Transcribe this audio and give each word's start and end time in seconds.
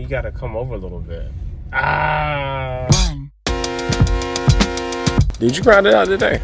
You 0.00 0.08
gotta 0.08 0.32
come 0.32 0.56
over 0.56 0.74
a 0.74 0.78
little 0.78 1.00
bit. 1.00 1.30
Ah. 1.72 2.88
Did 5.38 5.56
you 5.56 5.62
grind 5.62 5.86
it 5.86 5.92
out 5.92 6.06
today? 6.06 6.40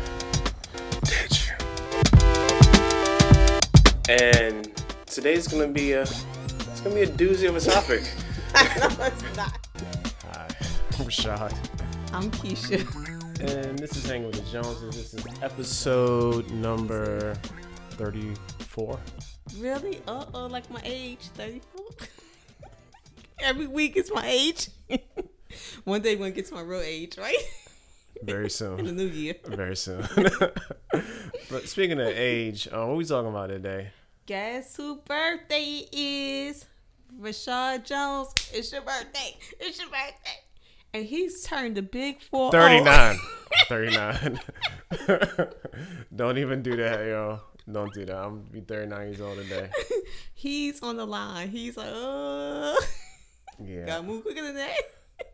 Did 1.04 1.38
you? 1.38 1.54
And 4.10 4.70
today's 5.06 5.48
gonna 5.48 5.68
be 5.68 5.92
a 5.92 6.02
it's 6.02 6.80
gonna 6.82 6.94
be 6.94 7.02
a 7.02 7.06
doozy 7.06 7.48
of 7.48 7.56
a 7.56 7.60
topic. 7.60 8.02
no, 8.98 9.06
it's 9.06 9.36
not. 9.36 9.58
Hi, 10.24 10.48
I'm 10.98 11.06
Rashad. 11.06 11.54
I'm 12.12 12.30
Keisha. 12.30 12.80
And 13.40 13.78
this 13.78 13.96
is 13.96 14.04
Hanging 14.04 14.26
with 14.26 14.36
the 14.36 14.50
Joneses. 14.50 14.94
This 14.94 15.14
is 15.14 15.42
episode 15.42 16.50
number 16.50 17.34
34. 17.92 18.98
Really? 19.56 20.02
Uh 20.06 20.26
oh, 20.34 20.46
like 20.46 20.70
my 20.70 20.82
age, 20.84 21.30
34. 21.34 22.08
Every 23.40 23.66
week 23.66 23.96
is 23.96 24.10
my 24.12 24.26
age. 24.26 24.68
One 25.84 26.02
day 26.02 26.16
when 26.16 26.30
it 26.30 26.34
gets 26.34 26.50
my 26.52 26.60
real 26.60 26.80
age, 26.80 27.16
right? 27.18 27.36
Very 28.22 28.50
soon. 28.58 28.80
In 28.80 28.86
the 28.86 28.92
new 28.92 29.06
year. 29.06 29.34
Very 29.46 29.76
soon. 29.76 30.06
but 31.50 31.68
speaking 31.68 32.00
of 32.00 32.08
age, 32.08 32.66
uh, 32.68 32.78
what 32.78 32.92
are 32.92 32.94
we 32.96 33.04
talking 33.04 33.30
about 33.30 33.48
today? 33.48 33.90
Guess 34.26 34.76
who 34.76 34.96
birthday 34.96 35.86
is? 35.92 36.66
Rashad 37.18 37.84
Jones. 37.84 38.34
It's 38.52 38.70
your 38.72 38.82
birthday. 38.82 39.36
It's 39.60 39.78
your 39.78 39.88
birthday. 39.88 40.42
And 40.92 41.04
he's 41.06 41.42
turned 41.44 41.78
a 41.78 41.82
big 41.82 42.20
four. 42.22 42.50
39. 42.50 43.18
39. 43.68 44.40
Don't 46.14 46.38
even 46.38 46.62
do 46.62 46.76
that, 46.76 47.00
yo. 47.06 47.40
Don't 47.70 47.92
do 47.92 48.04
that. 48.06 48.16
I'm 48.16 48.40
be 48.42 48.60
39 48.60 49.06
years 49.08 49.20
old 49.20 49.38
today. 49.38 49.70
He's 50.34 50.82
on 50.82 50.96
the 50.96 51.06
line. 51.06 51.48
He's 51.48 51.76
like, 51.76 51.88
uh, 51.92 52.74
Yeah. 53.62 53.86
gotta 53.86 54.02
move 54.02 54.22
quicker 54.22 54.42
than 54.42 54.54
that. 54.56 54.76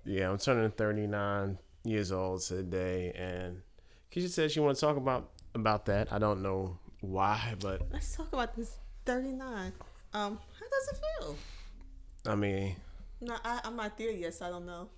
Yeah, 0.06 0.30
I'm 0.30 0.38
turning 0.38 0.70
39 0.70 1.58
years 1.84 2.10
old 2.12 2.40
today, 2.40 3.12
and 3.14 3.60
Keisha 4.10 4.28
said 4.30 4.50
she 4.50 4.60
want 4.60 4.76
to 4.76 4.80
talk 4.80 4.96
about 4.96 5.30
about 5.54 5.84
that. 5.86 6.10
I 6.12 6.18
don't 6.18 6.42
know 6.42 6.78
why, 7.00 7.54
but 7.60 7.82
Let's 7.92 8.14
talk 8.16 8.32
about 8.32 8.54
this 8.56 8.78
39. 9.04 9.72
Um, 10.14 10.38
how 10.38 10.66
does 10.70 10.88
it 10.92 11.00
feel? 11.20 11.36
I 12.26 12.34
mean, 12.34 12.76
No, 13.20 13.36
I, 13.44 13.60
I'm 13.64 13.76
not 13.76 13.96
there 13.98 14.10
yet, 14.10 14.32
so 14.34 14.46
I 14.46 14.48
don't 14.50 14.64
know. 14.66 14.88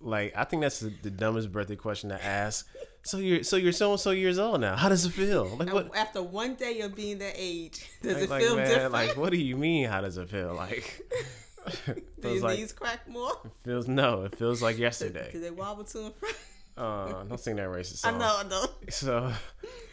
like 0.00 0.34
I 0.36 0.44
think 0.44 0.60
that's 0.62 0.80
the, 0.80 0.92
the 1.02 1.10
dumbest 1.10 1.50
birthday 1.52 1.76
question 1.76 2.10
to 2.10 2.22
ask. 2.22 2.66
So 3.04 3.18
you're 3.18 3.42
so 3.42 3.56
you're 3.56 3.72
so 3.72 3.92
and 3.92 4.00
so 4.00 4.10
years 4.10 4.38
old 4.38 4.60
now. 4.60 4.76
How 4.76 4.88
does 4.90 5.04
it 5.06 5.10
feel? 5.12 5.46
Like 5.56 5.72
what? 5.72 5.96
After 5.96 6.22
one 6.22 6.54
day 6.56 6.80
of 6.80 6.94
being 6.94 7.18
that 7.18 7.34
age, 7.36 7.88
does 8.02 8.14
Like, 8.14 8.22
it 8.24 8.30
like, 8.30 8.42
feel 8.42 8.56
man, 8.56 8.68
different? 8.68 8.92
like 8.92 9.16
what 9.16 9.30
do 9.32 9.38
you 9.38 9.56
mean? 9.56 9.88
How 9.88 10.00
does 10.02 10.16
it 10.18 10.28
feel? 10.30 10.54
Like 10.54 11.02
Do 12.20 12.28
your 12.28 12.40
like 12.42 12.58
knees 12.58 12.72
crack 12.72 13.08
more? 13.08 13.32
It 13.44 13.52
feels 13.64 13.88
no. 13.88 14.24
It 14.24 14.36
feels 14.36 14.62
like 14.62 14.76
Do 14.76 14.82
yesterday. 14.82 15.30
they 15.32 15.50
wobble 15.50 15.84
to 15.84 16.06
and 16.06 16.14
fro? 16.14 16.28
Uh, 16.76 17.22
don't 17.24 17.38
sing 17.38 17.56
that 17.56 17.68
racist 17.68 17.98
song. 17.98 18.16
I 18.16 18.18
know, 18.18 18.36
I 18.38 18.42
know. 18.48 18.66
So, 18.90 19.32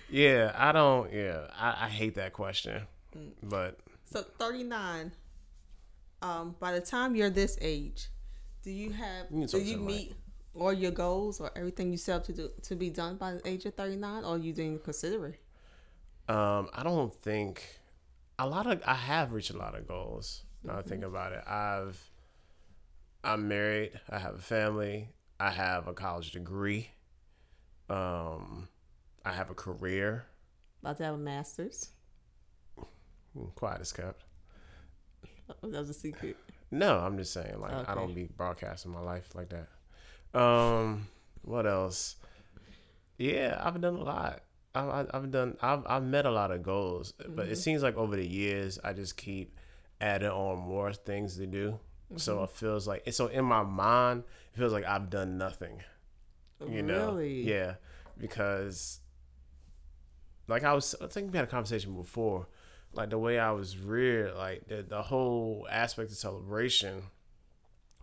yeah, 0.09 0.51
I 0.55 0.71
don't. 0.71 1.11
Yeah, 1.13 1.47
I, 1.57 1.85
I 1.85 1.89
hate 1.89 2.15
that 2.15 2.33
question. 2.33 2.81
Mm. 3.15 3.31
But 3.43 3.79
So 4.05 4.23
39. 4.39 5.11
Um, 6.23 6.55
by 6.59 6.73
the 6.73 6.81
time 6.81 7.15
you're 7.15 7.29
this 7.31 7.57
age, 7.61 8.09
do 8.63 8.69
you 8.71 8.91
have 8.91 9.25
You 9.31 9.47
do 9.47 9.59
you 9.59 9.77
meet 9.77 10.13
all 10.53 10.73
your 10.73 10.91
goals 10.91 11.39
or 11.39 11.49
everything 11.55 11.91
you 11.91 11.97
set 11.97 12.17
up 12.17 12.23
to 12.25 12.33
do 12.33 12.49
to 12.63 12.75
be 12.75 12.89
done 12.89 13.15
by 13.17 13.33
the 13.33 13.47
age 13.47 13.65
of 13.65 13.73
39 13.75 14.23
or 14.23 14.37
you 14.37 14.53
didn't 14.53 14.83
consider 14.83 15.27
it? 15.27 15.39
um, 16.29 16.69
I 16.73 16.83
don't 16.83 17.13
think 17.13 17.79
a 18.37 18.47
lot 18.47 18.67
of 18.67 18.81
I 18.85 18.93
have 18.93 19.33
reached 19.33 19.49
a 19.51 19.57
lot 19.57 19.75
of 19.75 19.87
goals. 19.87 20.43
Now 20.63 20.77
I 20.77 20.81
think 20.81 21.03
about 21.03 21.31
it. 21.33 21.43
I've 21.47 22.09
I'm 23.23 23.47
married. 23.47 23.99
I 24.09 24.19
have 24.19 24.35
a 24.35 24.41
family. 24.41 25.09
I 25.39 25.49
have 25.51 25.87
a 25.87 25.93
college 25.93 26.31
degree. 26.31 26.89
Um, 27.89 28.67
I 29.25 29.31
have 29.33 29.49
a 29.49 29.53
career. 29.55 30.25
About 30.81 30.97
to 30.97 31.03
have 31.03 31.15
a 31.15 31.17
master's. 31.17 31.89
Quiet 33.55 33.81
as 33.81 33.93
kept. 33.93 34.23
Oh, 35.49 35.69
that 35.69 35.79
was 35.79 35.89
a 35.89 35.93
secret. 35.93 36.37
No, 36.71 36.97
I'm 36.99 37.17
just 37.17 37.33
saying, 37.33 37.59
like, 37.59 37.73
I 37.89 37.93
don't 37.95 38.13
be 38.15 38.23
broadcasting 38.37 38.91
my 38.91 39.01
life 39.01 39.29
like 39.35 39.49
that. 39.49 40.39
Um, 40.39 41.07
what 41.43 41.65
else? 41.67 42.15
Yeah, 43.17 43.59
I've 43.61 43.79
done 43.81 43.95
a 43.95 44.03
lot. 44.03 44.41
I've, 44.73 44.89
I've- 44.89 45.09
I've 45.13 45.31
done. 45.31 45.57
I've 45.61 45.83
I've 45.85 46.03
met 46.03 46.25
a 46.25 46.31
lot 46.31 46.51
of 46.51 46.63
goals, 46.63 47.13
but 47.27 47.47
it 47.49 47.57
seems 47.57 47.83
like 47.83 47.97
over 47.97 48.15
the 48.15 48.25
years, 48.27 48.79
I 48.83 48.93
just 48.93 49.17
keep 49.17 49.57
adding 50.01 50.29
on 50.29 50.57
more 50.59 50.91
things 50.91 51.37
to 51.37 51.45
do. 51.45 51.79
So 52.17 52.35
mm-hmm. 52.35 52.43
it 52.43 52.49
feels 52.49 52.87
like 52.87 53.13
so 53.13 53.27
in 53.27 53.45
my 53.45 53.63
mind, 53.63 54.23
it 54.53 54.57
feels 54.57 54.73
like 54.73 54.85
I've 54.85 55.09
done 55.09 55.37
nothing. 55.37 55.81
You 56.69 56.83
know? 56.83 57.17
Yeah, 57.17 57.75
because 58.17 58.99
like 60.47 60.63
I 60.63 60.73
was, 60.73 60.93
I 61.01 61.07
think 61.07 61.31
we 61.31 61.37
had 61.37 61.47
a 61.47 61.51
conversation 61.51 61.95
before. 61.95 62.47
Like 62.93 63.09
the 63.09 63.17
way 63.17 63.39
I 63.39 63.51
was 63.51 63.77
reared, 63.77 64.35
like 64.35 64.67
the 64.67 64.83
the 64.83 65.01
whole 65.03 65.65
aspect 65.71 66.11
of 66.11 66.17
celebration 66.17 67.03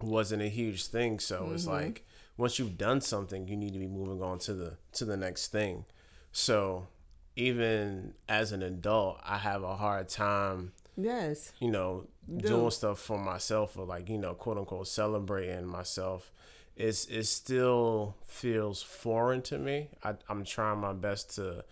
wasn't 0.00 0.42
a 0.42 0.48
huge 0.48 0.86
thing. 0.86 1.18
So 1.18 1.50
it's 1.52 1.64
mm-hmm. 1.64 1.72
like 1.72 2.06
once 2.38 2.58
you've 2.58 2.78
done 2.78 3.02
something, 3.02 3.46
you 3.46 3.56
need 3.56 3.74
to 3.74 3.78
be 3.78 3.86
moving 3.86 4.22
on 4.22 4.38
to 4.40 4.54
the 4.54 4.78
to 4.92 5.04
the 5.04 5.16
next 5.16 5.48
thing. 5.48 5.84
So 6.32 6.88
even 7.36 8.14
as 8.28 8.52
an 8.52 8.62
adult, 8.62 9.20
I 9.24 9.36
have 9.38 9.62
a 9.62 9.76
hard 9.76 10.08
time 10.08 10.72
Yes. 11.00 11.52
you 11.60 11.70
know, 11.70 12.08
do. 12.28 12.48
doing 12.48 12.70
stuff 12.72 12.98
for 12.98 13.18
myself 13.18 13.78
or 13.78 13.86
like, 13.86 14.08
you 14.08 14.18
know, 14.18 14.34
quote 14.34 14.58
unquote 14.58 14.88
celebrating 14.88 15.64
myself. 15.64 16.32
It's 16.76 17.06
it 17.06 17.24
still 17.24 18.16
feels 18.26 18.82
foreign 18.82 19.42
to 19.42 19.58
me. 19.58 19.90
I, 20.02 20.14
I'm 20.28 20.44
trying 20.44 20.80
my 20.80 20.92
best 20.92 21.36
to 21.36 21.64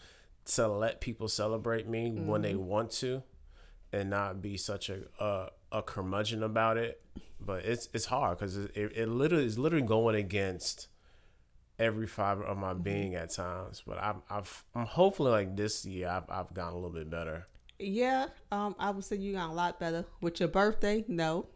to 0.54 0.68
let 0.68 1.00
people 1.00 1.26
celebrate 1.26 1.88
me 1.88 2.10
when 2.12 2.42
they 2.42 2.52
mm-hmm. 2.52 2.66
want 2.66 2.90
to 2.92 3.22
and 3.92 4.10
not 4.10 4.40
be 4.40 4.56
such 4.56 4.90
a 4.90 5.00
a, 5.18 5.48
a 5.72 5.82
curmudgeon 5.82 6.42
about 6.44 6.76
it. 6.76 7.02
But 7.40 7.64
it's 7.64 7.88
it's 7.92 8.06
hard 8.06 8.38
because 8.38 8.56
it, 8.56 8.76
it, 8.76 8.92
it 8.96 9.08
literally 9.08 9.46
is 9.46 9.58
literally 9.58 9.86
going 9.86 10.14
against 10.14 10.86
every 11.78 12.06
fiber 12.06 12.44
of 12.44 12.58
my 12.58 12.72
mm-hmm. 12.72 12.82
being 12.82 13.14
at 13.16 13.30
times. 13.30 13.82
But 13.86 14.00
I'm 14.00 14.22
I've, 14.30 14.64
I'm 14.74 14.86
hopefully 14.86 15.32
like 15.32 15.56
this 15.56 15.84
year 15.84 16.08
I've 16.08 16.30
I've 16.30 16.54
gotten 16.54 16.74
a 16.74 16.76
little 16.76 16.90
bit 16.90 17.10
better. 17.10 17.46
Yeah, 17.78 18.26
um, 18.50 18.74
I 18.78 18.90
would 18.90 19.04
say 19.04 19.16
you 19.16 19.34
got 19.34 19.50
a 19.50 19.52
lot 19.52 19.78
better 19.78 20.04
with 20.20 20.40
your 20.40 20.48
birthday. 20.48 21.04
No, 21.08 21.46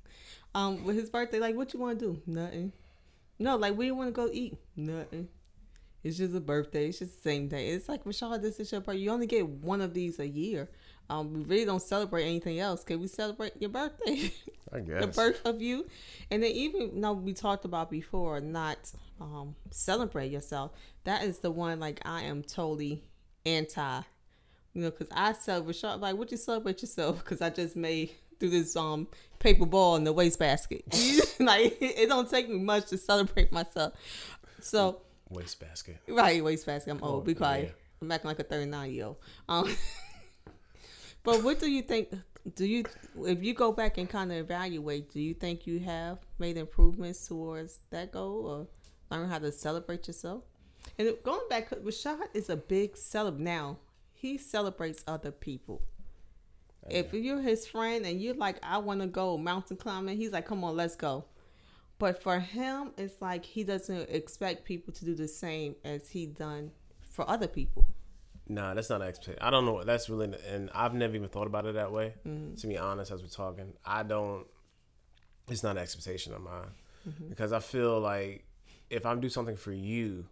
um, 0.54 0.84
with 0.84 0.96
his 0.96 1.10
birthday, 1.10 1.38
like 1.38 1.54
what 1.54 1.72
you 1.74 1.80
want 1.80 1.98
to 1.98 2.06
do? 2.12 2.22
Nothing. 2.26 2.72
No, 3.38 3.56
like 3.56 3.78
you 3.80 3.94
want 3.94 4.08
to 4.08 4.12
go 4.12 4.30
eat? 4.32 4.56
Nothing. 4.74 5.28
It's 6.02 6.18
just 6.18 6.34
a 6.34 6.40
birthday. 6.40 6.88
It's 6.88 7.00
just 7.00 7.16
the 7.22 7.30
same 7.30 7.48
day. 7.48 7.70
It's 7.70 7.88
like 7.88 8.04
Rashad, 8.04 8.40
this 8.40 8.60
is 8.60 8.70
your 8.70 8.80
birthday. 8.80 9.00
You 9.00 9.10
only 9.10 9.26
get 9.26 9.46
one 9.46 9.80
of 9.80 9.92
these 9.92 10.18
a 10.18 10.26
year. 10.26 10.68
Um, 11.10 11.32
we 11.34 11.42
really 11.42 11.64
don't 11.64 11.82
celebrate 11.82 12.24
anything 12.24 12.58
else. 12.58 12.82
Can 12.82 13.00
we 13.00 13.08
celebrate 13.08 13.52
your 13.60 13.70
birthday? 13.70 14.32
I 14.72 14.80
guess. 14.80 15.00
the 15.00 15.06
birth 15.08 15.40
of 15.44 15.62
you, 15.62 15.86
and 16.30 16.42
then 16.42 16.50
even 16.50 16.80
you 16.80 16.92
know 16.94 17.12
we 17.12 17.34
talked 17.34 17.64
about 17.64 17.90
before, 17.90 18.40
not 18.40 18.92
um 19.20 19.54
celebrate 19.70 20.32
yourself. 20.32 20.72
That 21.04 21.22
is 21.22 21.38
the 21.38 21.50
one 21.50 21.78
like 21.78 22.00
I 22.04 22.22
am 22.22 22.42
totally 22.42 23.04
anti. 23.44 24.02
You 24.76 24.82
know, 24.82 24.90
because 24.90 25.08
I 25.10 25.32
celebrate 25.32 25.82
like, 25.82 26.16
would 26.16 26.30
you 26.30 26.36
celebrate 26.36 26.82
yourself? 26.82 27.24
Because 27.24 27.40
I 27.40 27.48
just 27.48 27.76
made 27.76 28.10
through 28.38 28.50
this 28.50 28.76
um 28.76 29.08
paper 29.38 29.64
ball 29.64 29.96
in 29.96 30.04
the 30.04 30.12
wastebasket. 30.12 30.84
like 31.40 31.78
it 31.80 32.06
don't 32.10 32.28
take 32.28 32.50
me 32.50 32.58
much 32.58 32.88
to 32.88 32.98
celebrate 32.98 33.50
myself. 33.50 33.94
So 34.60 35.00
Wastebasket. 35.30 35.96
right, 36.08 36.44
wastebasket. 36.44 36.88
I'm 36.92 37.02
old. 37.02 37.24
Be 37.24 37.32
yeah. 37.32 37.38
quiet. 37.38 37.74
I'm 38.02 38.12
acting 38.12 38.28
like 38.28 38.38
a 38.38 38.42
39 38.42 38.90
year 38.90 39.06
old. 39.06 39.16
Um, 39.48 39.74
but 41.22 41.42
what 41.42 41.58
do 41.58 41.70
you 41.70 41.80
think? 41.80 42.10
Do 42.54 42.66
you, 42.66 42.84
if 43.24 43.42
you 43.42 43.54
go 43.54 43.72
back 43.72 43.96
and 43.96 44.10
kind 44.10 44.30
of 44.30 44.36
evaluate, 44.36 45.10
do 45.10 45.20
you 45.20 45.32
think 45.32 45.66
you 45.66 45.80
have 45.80 46.18
made 46.38 46.58
improvements 46.58 47.26
towards 47.26 47.78
that 47.90 48.12
goal 48.12 48.46
or 48.46 48.66
learn 49.10 49.30
how 49.30 49.38
to 49.38 49.50
celebrate 49.50 50.06
yourself? 50.06 50.44
And 50.98 51.16
going 51.24 51.48
back, 51.48 51.70
Rashad 51.70 52.28
is 52.34 52.50
a 52.50 52.56
big 52.56 52.94
celeb 52.94 53.38
now. 53.38 53.78
He 54.26 54.38
celebrates 54.38 55.04
other 55.06 55.30
people. 55.30 55.82
If 56.90 57.12
you're 57.12 57.40
his 57.40 57.64
friend 57.64 58.04
and 58.04 58.20
you're 58.20 58.34
like, 58.34 58.58
I 58.60 58.78
want 58.78 59.00
to 59.02 59.06
go 59.06 59.38
mountain 59.38 59.76
climbing, 59.76 60.16
he's 60.16 60.32
like, 60.32 60.46
come 60.46 60.64
on, 60.64 60.74
let's 60.76 60.96
go. 60.96 61.26
But 62.00 62.20
for 62.24 62.40
him, 62.40 62.90
it's 62.98 63.22
like 63.22 63.44
he 63.44 63.62
doesn't 63.62 64.10
expect 64.10 64.64
people 64.64 64.92
to 64.94 65.04
do 65.04 65.14
the 65.14 65.28
same 65.28 65.76
as 65.84 66.08
he 66.08 66.26
done 66.26 66.72
for 67.08 67.28
other 67.30 67.46
people. 67.46 67.86
Nah, 68.48 68.74
that's 68.74 68.90
not 68.90 69.00
an 69.00 69.06
expectation. 69.06 69.40
I 69.40 69.50
don't 69.50 69.64
know. 69.64 69.84
That's 69.84 70.10
really, 70.10 70.36
and 70.48 70.70
I've 70.74 70.92
never 70.92 71.14
even 71.14 71.28
thought 71.28 71.46
about 71.46 71.66
it 71.66 71.74
that 71.74 71.92
way. 71.92 72.14
Mm-hmm. 72.26 72.56
To 72.56 72.66
be 72.66 72.78
honest, 72.78 73.12
as 73.12 73.22
we're 73.22 73.28
talking, 73.28 73.74
I 73.84 74.02
don't. 74.02 74.44
It's 75.48 75.62
not 75.62 75.76
an 75.76 75.82
expectation 75.82 76.32
of 76.34 76.40
mine 76.40 76.72
Mm-hmm. 77.08 77.28
because 77.28 77.52
I 77.52 77.60
feel 77.60 78.00
like 78.00 78.44
if 78.90 79.06
I'm 79.06 79.20
do 79.20 79.28
something 79.28 79.56
for 79.56 79.70
you, 79.72 80.26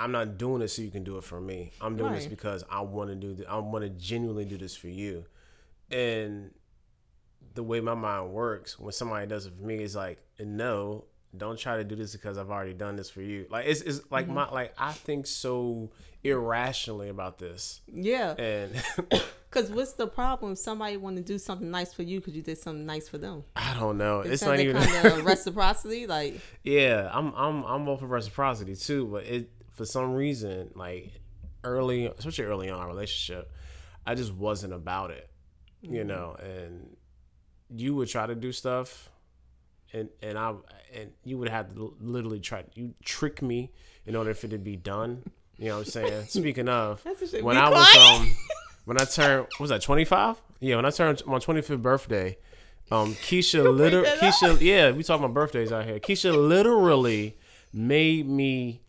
I'm 0.00 0.12
not 0.12 0.38
doing 0.38 0.60
this 0.60 0.74
so 0.74 0.82
you 0.82 0.90
can 0.90 1.04
do 1.04 1.18
it 1.18 1.24
for 1.24 1.40
me. 1.40 1.72
I'm 1.80 1.96
doing 1.96 2.12
this 2.12 2.26
because 2.26 2.64
I 2.70 2.80
want 2.80 3.10
to 3.10 3.16
do. 3.16 3.34
Th- 3.34 3.48
I 3.48 3.58
want 3.58 3.84
to 3.84 3.90
genuinely 3.90 4.44
do 4.44 4.56
this 4.56 4.74
for 4.74 4.88
you, 4.88 5.24
and 5.90 6.50
the 7.54 7.62
way 7.62 7.80
my 7.80 7.94
mind 7.94 8.32
works 8.32 8.78
when 8.78 8.92
somebody 8.92 9.26
does 9.26 9.46
it 9.46 9.52
for 9.54 9.62
me 9.62 9.82
is 9.82 9.96
like 9.96 10.18
no 10.38 11.04
don't 11.36 11.58
try 11.58 11.76
to 11.76 11.84
do 11.84 11.94
this 11.94 12.12
because 12.12 12.38
i've 12.38 12.50
already 12.50 12.72
done 12.72 12.96
this 12.96 13.10
for 13.10 13.22
you 13.22 13.46
like 13.50 13.66
it's, 13.66 13.80
it's 13.82 14.00
like 14.10 14.26
mm-hmm. 14.26 14.34
my 14.34 14.50
like 14.50 14.72
i 14.78 14.92
think 14.92 15.26
so 15.26 15.90
irrationally 16.22 17.08
about 17.08 17.38
this 17.38 17.80
Yeah. 17.92 18.34
and 18.34 18.72
Because 19.50 19.68
what's 19.72 19.94
the 19.94 20.06
problem? 20.06 20.54
Somebody 20.54 20.96
want 20.96 21.16
to 21.16 21.24
do 21.24 21.36
something 21.36 21.72
nice 21.72 21.92
for 21.92 22.04
you 22.04 22.20
because 22.20 22.36
you 22.36 22.42
did 22.42 22.56
something 22.56 22.86
nice 22.86 23.08
for 23.08 23.18
them. 23.18 23.42
i 23.56 23.74
don't 23.78 23.98
know 23.98 24.20
Is 24.20 24.30
it's 24.30 24.42
not 24.44 24.60
even 24.60 24.76
kind 24.76 25.06
of 25.06 25.24
reciprocity? 25.24 26.06
Like, 26.06 26.40
yeah 26.62 27.10
i'm 27.12 27.32
i'm 27.34 27.64
i'm 27.64 27.88
all 27.88 27.96
for 27.96 28.06
reciprocity 28.06 28.76
too 28.76 29.06
but 29.06 29.24
it 29.24 29.50
for 29.80 29.86
some 29.86 30.12
reason 30.12 30.70
like 30.74 31.10
early 31.64 32.04
especially 32.04 32.44
early 32.44 32.68
on 32.68 32.76
in 32.76 32.82
our 32.82 32.86
relationship 32.86 33.50
i 34.06 34.14
just 34.14 34.30
wasn't 34.30 34.70
about 34.70 35.10
it 35.10 35.30
you 35.80 36.04
know 36.04 36.36
and 36.38 36.94
you 37.74 37.94
would 37.94 38.06
try 38.06 38.26
to 38.26 38.34
do 38.34 38.52
stuff 38.52 39.08
and 39.94 40.10
and 40.20 40.38
i 40.38 40.52
and 40.94 41.12
you 41.24 41.38
would 41.38 41.48
have 41.48 41.74
to 41.74 41.96
literally 41.98 42.40
try 42.40 42.62
you 42.74 42.92
trick 43.02 43.40
me 43.40 43.70
in 44.04 44.14
order 44.14 44.34
for 44.34 44.48
it 44.48 44.50
to 44.50 44.58
be 44.58 44.76
done 44.76 45.22
you 45.56 45.68
know 45.68 45.78
what 45.78 45.86
i'm 45.86 45.90
saying? 45.90 46.24
Speaking 46.28 46.68
of 46.68 47.02
That's 47.02 47.22
a 47.22 47.28
shit. 47.28 47.42
when 47.42 47.56
i 47.56 47.70
was 47.70 47.88
quiet. 47.90 48.20
um 48.20 48.36
when 48.84 49.00
i 49.00 49.04
turned 49.04 49.46
what 49.52 49.60
was 49.60 49.70
that 49.70 49.80
25 49.80 50.42
yeah 50.60 50.76
when 50.76 50.84
i 50.84 50.90
turned 50.90 51.22
my 51.24 51.38
25th 51.38 51.80
birthday 51.80 52.36
um 52.90 53.14
keisha 53.26 53.64
literally 53.74 54.10
keisha 54.18 54.60
yeah 54.60 54.90
we 54.90 55.02
talking 55.02 55.24
about 55.24 55.32
birthdays 55.32 55.72
out 55.72 55.86
here. 55.86 55.98
Keisha 55.98 56.36
literally 56.36 57.38
made 57.72 58.28
me 58.28 58.82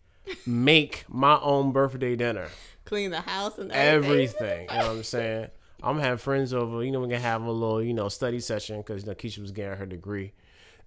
make 0.46 1.04
my 1.08 1.38
own 1.40 1.72
birthday 1.72 2.16
dinner 2.16 2.48
clean 2.84 3.10
the 3.10 3.20
house 3.20 3.58
and 3.58 3.72
everything. 3.72 4.68
everything. 4.68 4.68
You 4.70 4.78
know 4.78 4.88
what 4.88 4.96
I'm 4.96 5.02
saying? 5.02 5.48
I'm 5.82 5.96
gonna 5.96 6.08
have 6.08 6.20
friends 6.20 6.52
over. 6.52 6.84
You 6.84 6.92
know, 6.92 7.00
we're 7.00 7.06
gonna 7.06 7.20
have 7.20 7.42
a 7.42 7.50
little, 7.50 7.82
you 7.82 7.94
know, 7.94 8.08
study 8.08 8.38
session 8.40 8.78
because 8.78 9.02
you 9.02 9.08
know, 9.08 9.14
Keisha 9.14 9.38
was 9.38 9.50
getting 9.50 9.76
her 9.78 9.86
degree, 9.86 10.32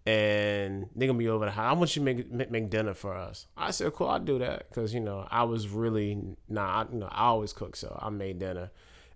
and 0.06 0.88
they 0.96 1.08
gonna 1.08 1.20
be 1.20 1.28
over 1.28 1.46
the 1.46 1.52
house. 1.52 1.72
I 1.72 1.74
want 1.74 1.96
you 1.96 2.02
to 2.02 2.06
make 2.06 2.32
make, 2.32 2.52
make 2.52 2.70
dinner 2.70 2.94
for 2.94 3.14
us. 3.14 3.48
I 3.58 3.72
said, 3.72 3.94
cool, 3.94 4.08
I'll 4.08 4.20
do 4.20 4.40
that 4.40 4.70
because 4.70 4.94
you 4.94 5.02
know 5.02 5.28
I 5.30 5.44
was 5.44 5.68
really 5.68 6.38
nah. 6.48 6.84
I, 6.84 6.86
you 6.92 7.00
know, 7.00 7.10
I 7.12 7.26
always 7.26 7.52
cook, 7.54 7.76
so 7.76 7.98
I 8.02 8.10
made 8.10 8.40
dinner. 8.40 8.72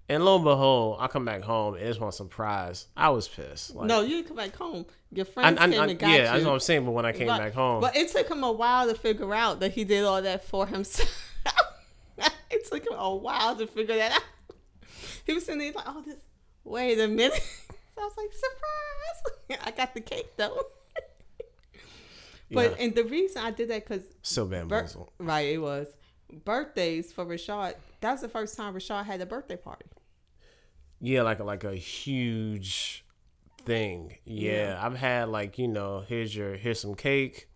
And 0.10 0.26
lo 0.26 0.36
and 0.38 0.44
behold, 0.44 0.98
I 1.00 1.08
come 1.08 1.24
back 1.24 1.44
home 1.44 1.76
and 1.76 1.84
it's 1.84 2.00
one 2.00 2.12
surprise. 2.12 2.88
I 2.98 3.10
was 3.10 3.28
pissed. 3.28 3.76
Like, 3.76 3.86
No, 3.88 4.02
you 4.02 4.24
come 4.24 4.38
back 4.38 4.56
home. 4.56 4.86
Your 5.12 5.26
friends 5.26 5.60
I, 5.60 5.70
came 5.70 5.80
I, 5.80 5.86
and 5.86 6.00
got 6.00 6.10
yeah, 6.10 6.16
you. 6.18 6.24
that's 6.24 6.46
what 6.46 6.54
I'm 6.54 6.60
saying. 6.60 6.86
But 6.86 6.92
when 6.92 7.06
I 7.06 7.12
came 7.12 7.28
But- 7.28 7.38
back 7.38 7.54
home, 7.54 7.80
But 7.82 7.96
it 7.96 8.12
took 8.12 8.28
him 8.28 8.44
a 8.44 8.52
while 8.52 8.88
to 8.88 8.96
figure 8.96 9.34
out 9.36 9.60
that 9.60 9.74
he 9.74 9.84
did 9.84 10.04
all 10.04 10.20
that 10.22 10.44
for 10.46 10.66
himself. 10.66 11.32
it 12.50 12.66
took 12.68 12.88
him 12.88 12.94
a 12.98 13.16
while 13.16 13.56
to 13.56 13.68
figure 13.68 13.96
that 13.98 14.14
out. 14.14 14.24
He 15.26 15.34
was 15.34 15.46
sitting 15.46 15.60
there 15.60 15.72
like, 15.74 15.86
oh, 15.88 16.02
this, 16.04 16.16
wait 16.64 17.00
a 17.00 17.08
minute. 17.08 17.40
So 17.96 18.04
I 18.04 18.06
was 18.06 18.18
like, 18.18 18.32
surprise. 18.32 19.60
I 19.68 19.72
got 19.72 19.94
the 19.94 20.00
cake 20.00 20.38
though. 20.38 20.58
But 22.52 22.72
Yeah. 22.72 22.84
and 22.86 22.96
the 22.96 23.04
reason 23.04 23.44
I 23.44 23.52
did 23.52 23.70
that 23.70 23.86
because 23.88 24.04
so 24.22 24.46
bamboozled. 24.46 25.12
right, 25.20 25.48
it 25.54 25.58
was 25.58 25.88
birthdays 26.46 27.12
for 27.12 27.26
Rashad. 27.26 27.76
That 28.02 28.14
was 28.14 28.22
the 28.22 28.30
first 28.30 28.56
time 28.58 28.74
Rashad 28.74 29.04
had 29.06 29.20
a 29.22 29.26
birthday 29.26 29.58
party. 29.58 29.86
Yeah, 31.02 31.22
like 31.24 31.40
a, 31.40 31.44
like 31.44 31.64
a 31.64 31.76
huge 31.76 33.06
thing. 33.66 34.18
Yeah, 34.26 34.52
Yeah. 34.52 34.80
I've 34.86 34.98
had 34.98 35.30
like 35.30 35.58
you 35.58 35.68
know, 35.68 36.04
here's 36.08 36.36
your 36.36 36.56
here's 36.56 36.80
some 36.80 36.96
cake. 36.96 37.48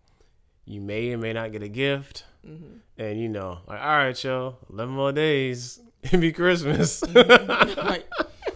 You 0.64 0.80
may 0.80 1.12
or 1.12 1.18
may 1.18 1.32
not 1.34 1.52
get 1.52 1.62
a 1.62 1.68
gift, 1.68 2.24
Mm-hmm. 2.46 2.76
and 2.98 3.20
you 3.20 3.28
know, 3.28 3.58
like 3.66 3.80
all 3.80 3.86
right, 3.98 4.24
yo, 4.24 4.56
eleven 4.70 4.94
more 4.94 5.12
days, 5.12 5.80
it'd 6.02 6.20
be 6.20 6.32
Christmas. 6.32 7.02
right. 7.14 8.04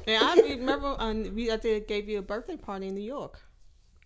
And 0.07 0.25
I 0.25 0.35
remember 0.43 0.95
um, 0.99 1.35
we 1.35 1.51
I 1.51 1.57
did 1.57 1.87
gave 1.87 2.09
you 2.09 2.19
a 2.19 2.23
birthday 2.23 2.57
party 2.57 2.89
in 2.89 2.95
New 2.95 3.03
York. 3.03 3.41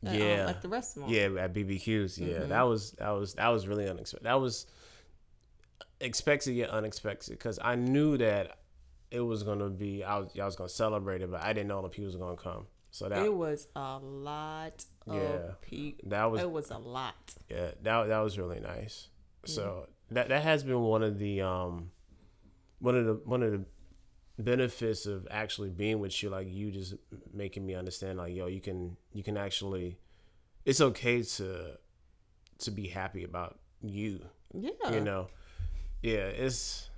At, 0.04 0.14
um, 0.14 0.18
Yeah. 0.18 0.48
at 0.48 0.62
the 0.62 0.68
restaurant. 0.68 1.10
yeah, 1.10 1.28
at 1.38 1.52
BBQs. 1.54 2.18
Yeah, 2.18 2.26
Mm-hmm. 2.38 2.48
that 2.48 2.62
was 2.62 2.90
that 2.98 3.10
was 3.10 3.34
that 3.34 3.48
was 3.48 3.68
really 3.68 3.88
unexpected. 3.88 4.26
That 4.26 4.40
was 4.40 4.66
expected 6.00 6.52
yet 6.54 6.70
unexpected 6.70 7.30
because 7.38 7.58
I 7.62 7.76
knew 7.76 8.16
that 8.18 8.58
it 9.12 9.20
was 9.20 9.42
gonna 9.42 9.68
be 9.68 10.02
I 10.04 10.18
was 10.18 10.30
I 10.40 10.44
was 10.44 10.56
gonna 10.56 10.68
celebrate 10.68 11.22
it, 11.22 11.30
but 11.30 11.42
I 11.42 11.52
didn't 11.52 11.68
know 11.68 11.82
the 11.82 11.88
people 11.88 12.06
was 12.06 12.16
gonna 12.16 12.36
come. 12.36 12.66
So 12.90 13.08
that 13.08 13.24
It 13.24 13.32
was 13.32 13.68
a 13.74 13.98
lot 13.98 14.84
of 15.06 15.14
Yeah. 15.16 15.52
people. 15.62 16.10
that 16.10 16.24
was 16.30 16.40
It 16.42 16.50
was 16.50 16.70
a 16.70 16.78
lot. 16.78 17.14
Yeah, 17.48 17.70
that 17.82 18.08
that 18.08 18.18
was 18.20 18.38
really 18.38 18.60
nice. 18.60 19.08
So 19.44 19.88
that 20.10 20.28
that 20.28 20.42
has 20.42 20.62
been 20.62 20.80
one 20.80 21.02
of 21.02 21.18
the 21.18 21.40
um 21.42 21.90
one 22.80 22.96
of 22.96 23.06
the 23.06 23.14
one 23.24 23.42
of 23.42 23.52
the 23.52 23.64
benefits 24.38 25.06
of 25.06 25.26
actually 25.30 25.70
being 25.70 26.00
with 26.00 26.22
you 26.22 26.28
like 26.30 26.48
you 26.50 26.70
just 26.70 26.94
making 27.32 27.64
me 27.64 27.74
understand 27.74 28.18
like 28.18 28.34
yo 28.34 28.46
you 28.46 28.60
can 28.60 28.96
you 29.12 29.22
can 29.22 29.36
actually 29.36 29.98
it's 30.64 30.80
okay 30.80 31.22
to 31.22 31.78
to 32.58 32.70
be 32.70 32.88
happy 32.88 33.24
about 33.24 33.58
you 33.82 34.20
Yeah. 34.54 34.70
you 34.90 35.00
know 35.00 35.28
yeah 36.02 36.26
it's 36.26 36.88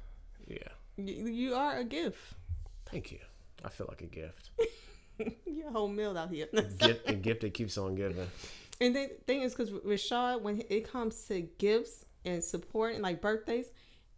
yeah 0.47 0.69
You, 0.97 1.55
are 1.55 1.79
a 1.79 1.85
gift. 1.85 2.19
thank 2.87 3.11
you 3.13 3.19
i 3.65 3.69
feel 3.69 3.87
like 3.89 4.03
a 4.03 4.07
gift 4.07 4.51
You're 5.47 5.69
a 5.69 5.73
whole 5.73 5.89
meal 5.89 6.17
out 6.17 6.31
here. 6.31 6.49
gift 6.79 7.09
a 7.09 7.15
gift 7.15 7.43
that 7.43 7.55
keeps 7.55 7.79
on 7.79 7.95
giving 7.95 8.27
And 8.81 8.97
the 8.97 9.11
thing 9.27 9.43
is, 9.43 9.55
because 9.55 9.71
Rashad, 9.71 10.43
when 10.43 10.63
it 10.69 10.91
comes 10.91 11.25
to 11.27 11.43
gifts 11.59 12.05
and 12.25 12.43
support 12.43 12.95
and 12.95 13.03
like 13.03 13.21
birthdays, 13.21 13.71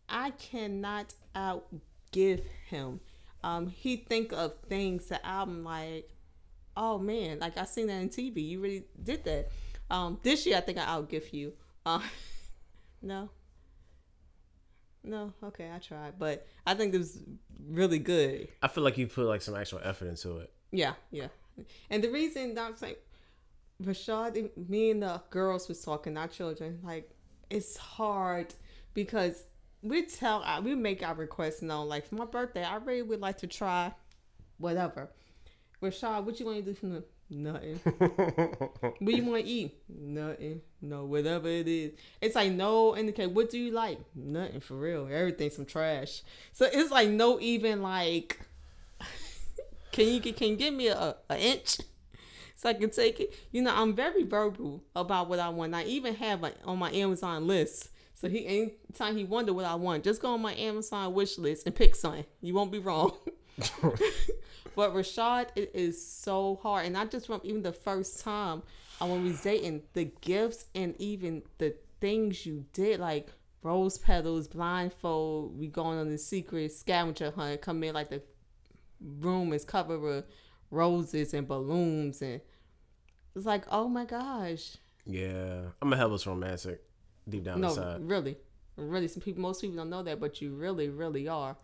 I 0.09 0.31
cannot 0.31 1.15
outgive 1.35 2.45
him. 2.69 3.01
Um, 3.45 3.67
he 3.69 3.97
think 3.97 4.33
of 4.33 4.55
things 4.69 5.09
that 5.09 5.21
I'm 5.25 5.65
like, 5.65 6.11
oh 6.77 6.99
man, 6.99 7.39
like 7.39 7.59
I 7.59 7.65
seen 7.65 7.89
that 7.89 8.01
on 8.01 8.09
TV. 8.09 8.49
You 8.49 8.61
really 8.61 8.85
did 9.03 9.25
that. 9.25 9.49
Um, 9.91 10.19
this 10.23 10.47
year 10.47 10.57
I 10.57 10.61
think 10.61 10.79
I 10.79 10.87
outgive 10.87 11.33
you. 11.33 11.53
Uh, 11.85 12.01
no. 13.03 13.31
No, 15.07 15.33
okay, 15.43 15.71
I 15.73 15.79
tried, 15.79 16.19
but 16.19 16.47
I 16.67 16.75
think 16.75 16.93
it 16.95 16.99
was 16.99 17.23
really 17.71 17.99
good. 17.99 18.49
i 18.63 18.69
feel 18.69 18.85
like 18.85 18.99
you 18.99 19.07
put 19.07 19.27
like 19.27 19.41
some 19.43 19.55
actual 19.55 19.81
effort 19.83 20.09
into 20.09 20.39
it 20.39 20.53
Yeah, 20.73 20.95
yeah. 21.11 21.29
And 21.91 22.03
the 22.05 22.11
reason 22.11 22.55
that 22.55 22.65
I'm 22.67 22.77
saying, 22.77 22.97
Rashad, 23.83 24.51
me 24.69 24.91
and 24.91 25.03
the 25.03 25.23
girls 25.31 25.69
was 25.69 25.81
talking, 25.83 26.17
our 26.17 26.29
children, 26.29 26.81
like 26.83 27.11
it's 27.49 27.77
hard 27.77 28.53
because 28.95 29.45
we 29.83 30.05
tell, 30.07 30.43
uh, 30.43 30.61
we 30.61 30.75
make 30.75 31.03
our 31.03 31.15
requests 31.15 31.63
known. 31.63 31.89
Like 31.89 32.07
for 32.07 32.17
my 32.17 32.25
birthday, 32.25 32.65
I 32.65 32.77
really 32.77 33.03
would 33.03 33.21
like 33.21 33.39
to 33.39 33.47
try 33.47 33.93
whatever. 34.59 35.11
Rashad, 35.83 36.25
what 36.25 36.41
you 36.41 36.47
want 36.47 36.59
to 36.59 36.65
do 36.65 36.75
for 36.75 36.87
the 36.87 37.05
nothing? 37.31 37.77
what 37.79 39.15
you 39.15 39.25
want 39.25 39.45
to 39.45 39.51
eat? 39.51 39.77
Nothing. 39.89 40.61
No, 40.81 41.05
whatever 41.05 41.49
it 41.49 41.69
is. 41.69 41.93
It's 42.21 42.35
like 42.35 42.53
no 42.53 42.97
indicate. 42.97 43.31
What 43.31 43.51
do 43.51 43.59
you 43.59 43.73
like? 43.73 43.99
Nothing 44.15 44.61
for 44.61 44.75
real. 44.75 45.09
Everything 45.11 45.51
some 45.51 45.67
trash. 45.67 46.23
So 46.53 46.69
it's 46.73 46.91
like 46.91 47.09
no 47.09 47.41
even 47.41 47.83
like. 47.83 48.41
Can 49.93 50.09
you 50.09 50.21
can 50.21 50.49
you 50.51 50.57
give 50.57 50.75
me 50.75 50.89
a, 50.89 51.17
a 51.31 51.39
inch 51.39 51.79
so 52.55 52.69
I 52.69 52.75
can 52.75 52.91
take 52.91 53.19
it? 53.19 53.35
You 53.51 53.63
know, 53.63 53.75
I'm 53.75 53.95
very 53.95 54.25
verbal 54.25 54.85
about 54.95 55.31
what 55.31 55.39
I 55.39 55.49
want. 55.49 55.75
I 55.75 55.85
even 55.85 56.15
have 56.17 56.45
it 56.45 56.59
on 56.67 56.79
my 56.79 56.93
Amazon 56.93 57.47
list. 57.47 57.89
So 58.13 58.29
he 58.29 58.47
anytime 58.47 59.17
he 59.17 59.25
wonder 59.25 59.55
what 59.55 59.65
I 59.65 59.75
want, 59.75 60.05
just 60.05 60.21
go 60.21 60.35
on 60.35 60.43
my 60.43 60.55
Amazon 60.55 61.15
wish 61.15 61.39
list 61.39 61.65
and 61.65 61.75
pick 61.75 61.95
something. 61.95 62.27
You 62.43 62.53
won't 62.53 62.73
be 62.73 62.79
wrong. 62.79 63.13
but 64.75 64.95
Rashad, 64.95 65.49
it 65.57 65.71
is 65.75 66.05
so 66.07 66.59
hard, 66.63 66.87
and 66.87 66.97
I 66.97 67.05
just 67.07 67.29
remember 67.29 67.47
even 67.47 67.63
the 67.63 67.73
first 67.73 68.21
time 68.21 68.63
uh, 69.01 69.07
when 69.07 69.23
we 69.23 69.31
was 69.31 69.43
dating, 69.43 69.83
the 69.93 70.11
gifts 70.21 70.67
and 70.75 70.95
even 70.99 71.43
the 71.59 71.75
things 72.01 72.47
you 72.47 72.67
did, 72.73 73.01
like 73.01 73.31
rose 73.63 73.99
petals, 73.99 74.49
blindfold. 74.49 75.59
We 75.59 75.69
going 75.69 75.99
on 75.99 76.09
the 76.09 76.19
secret 76.19 76.73
scavenger 76.73 77.31
hunt. 77.31 77.61
Come 77.63 77.83
in 77.83 77.95
like 77.95 78.11
the 78.11 78.23
room 79.01 79.53
is 79.53 79.65
covered 79.65 80.01
with 80.01 80.25
roses 80.71 81.35
and 81.35 81.49
balloons, 81.49 82.23
and 82.23 82.41
it's 83.35 83.47
like, 83.47 83.65
oh 83.71 83.89
my 83.89 84.05
gosh, 84.05 84.77
yeah 85.07 85.61
i'm 85.81 85.93
a 85.93 85.97
helpless 85.97 86.27
romantic 86.27 86.83
deep 87.29 87.45
down 87.45 87.61
no, 87.61 87.69
inside 87.69 88.01
really, 88.01 88.37
really. 88.77 89.09
Some 89.09 89.23
people, 89.23 89.43
most 89.43 89.61
people 89.61 89.77
don't 89.77 89.91
know 89.91 90.03
that, 90.03 90.21
but 90.21 90.41
you 90.41 90.55
really, 90.55 90.89
really 90.89 91.29
are. 91.29 91.57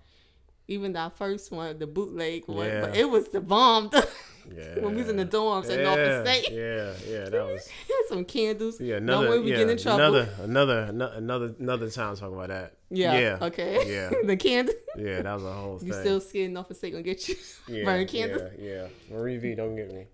Even 0.69 0.93
that 0.93 1.17
first 1.17 1.51
one, 1.51 1.79
the 1.79 1.87
bootleg 1.87 2.45
one, 2.47 2.71
but 2.81 2.97
it 2.97 3.11
was 3.11 3.29
the 3.29 3.41
bomb. 3.41 3.91
yeah 3.93 4.79
when 4.81 4.95
we 4.95 5.03
was 5.03 5.09
in 5.09 5.17
the 5.17 5.27
dorms 5.27 5.69
in 5.69 5.83
Norfolk 5.83 6.07
yeah, 6.07 6.23
State. 6.25 6.53
yeah 6.53 6.93
yeah 7.09 7.29
that 7.29 7.45
was 7.47 7.69
Some 8.09 8.25
candles. 8.25 8.81
Yeah, 8.81 8.99
no 8.99 9.21
another. 9.21 9.31
way 9.31 9.39
we 9.41 9.51
yeah, 9.51 9.59
get 9.59 9.71
in 9.71 9.79
trouble. 9.79 10.01
Another, 10.01 10.29
another, 10.43 10.79
another, 11.17 11.55
another 11.59 11.91
time 11.91 12.17
talking 12.17 12.35
about 12.35 12.49
that. 12.49 12.75
yeah. 12.91 13.19
yeah, 13.19 13.39
Okay. 13.43 13.93
yeah. 13.93 14.11
the 14.25 14.37
candle. 14.37 14.75
yeah. 14.97 15.23
That 15.23 15.35
was 15.35 15.45
a 15.45 15.53
whole 15.53 15.79
thing. 15.79 15.89
You 15.89 15.95
still 15.95 16.21
scared 16.21 16.53
Norfolk 16.53 16.77
State 16.77 16.93
gonna 16.93 17.03
get 17.03 17.29
you 17.29 17.37
yeah, 17.69 17.85
burn 17.85 18.07
candles. 18.07 18.43
Yeah, 18.59 18.87
yeah. 19.11 19.17
Marie 19.17 19.39
V, 19.39 19.55
don't 19.55 19.77
get 19.77 19.93
me. 19.93 20.07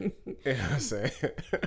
you 0.00 0.10
know 0.26 0.52
what 0.52 0.72
I'm 0.72 0.80
saying? 0.80 1.10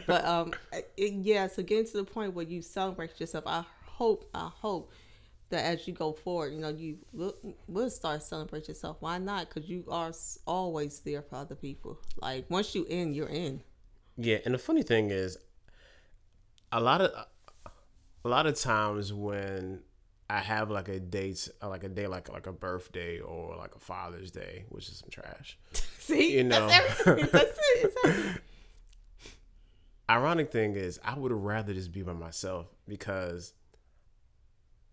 But 0.07 0.25
um, 0.25 0.53
it, 0.98 1.13
yeah. 1.13 1.48
So 1.48 1.63
getting 1.63 1.86
to 1.91 1.98
the 1.98 2.03
point 2.03 2.34
where 2.34 2.45
you 2.45 2.62
celebrate 2.62 3.19
yourself, 3.19 3.45
I 3.48 3.63
hope, 3.86 4.29
I 4.34 4.50
hope 4.53 4.91
that 5.49 5.63
as 5.65 5.87
you 5.87 5.93
go 5.93 6.11
forward, 6.13 6.53
you 6.53 6.59
know, 6.59 6.69
you 6.69 6.97
will, 7.13 7.35
will 7.67 7.89
start 7.89 8.23
celebrate 8.23 8.67
yourself. 8.67 8.97
Why 8.99 9.17
not? 9.17 9.47
Because 9.49 9.69
you 9.69 9.83
are 9.89 10.11
always 10.47 10.99
there 11.01 11.21
for 11.21 11.35
other 11.35 11.55
people. 11.55 11.99
Like 12.21 12.49
once 12.49 12.73
you 12.75 12.85
in, 12.89 13.13
you're 13.13 13.27
in. 13.29 13.61
Yeah, 14.17 14.37
and 14.45 14.53
the 14.53 14.57
funny 14.57 14.83
thing 14.83 15.11
is, 15.11 15.37
a 16.71 16.79
lot 16.79 17.01
of 17.01 17.11
a 18.23 18.27
lot 18.29 18.47
of 18.47 18.55
times 18.59 19.13
when 19.13 19.81
I 20.29 20.39
have 20.39 20.71
like 20.71 20.87
a 20.89 20.99
date, 20.99 21.47
like 21.61 21.83
a 21.83 21.89
day, 21.89 22.07
like 22.07 22.29
like 22.31 22.47
a 22.47 22.51
birthday 22.51 23.19
or 23.19 23.55
like 23.55 23.75
a 23.75 23.79
Father's 23.79 24.31
Day, 24.31 24.65
which 24.69 24.89
is 24.89 24.97
some 24.97 25.09
trash. 25.09 25.57
See, 25.99 26.37
You 26.37 26.43
know. 26.45 26.67
that's 26.67 27.07
everything. 27.07 27.29
That's 27.31 27.59
it. 27.75 27.93
Exactly. 28.03 28.41
Ironic 30.09 30.51
thing 30.51 30.75
is, 30.75 30.99
I 31.03 31.17
would 31.17 31.31
rather 31.31 31.73
just 31.73 31.91
be 31.91 32.01
by 32.01 32.13
myself 32.13 32.67
because. 32.87 33.53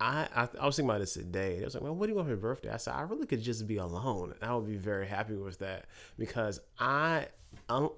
I, 0.02 0.26
I, 0.35 0.49
I 0.61 0.66
was 0.66 0.75
thinking 0.75 0.90
about 0.90 0.99
this 0.99 1.14
today. 1.14 1.59
It 1.59 1.64
was 1.64 1.75
like, 1.75 1.82
well, 1.85 1.94
what 1.94 2.06
do 2.06 2.11
you 2.11 2.16
want 2.16 2.26
for 2.26 2.32
your 2.32 2.40
birthday? 2.40 2.71
I 2.71 2.76
said, 2.76 2.94
I 2.94 3.02
really 3.02 3.25
could 3.25 3.40
just 3.40 3.68
be 3.68 3.76
alone. 3.76 4.35
And 4.40 4.50
I 4.50 4.54
would 4.54 4.66
be 4.66 4.76
very 4.76 5.06
happy 5.06 5.35
with 5.35 5.61
that 5.61 5.85
because 6.18 6.61
I, 6.76 7.28
I'm, 7.68 7.90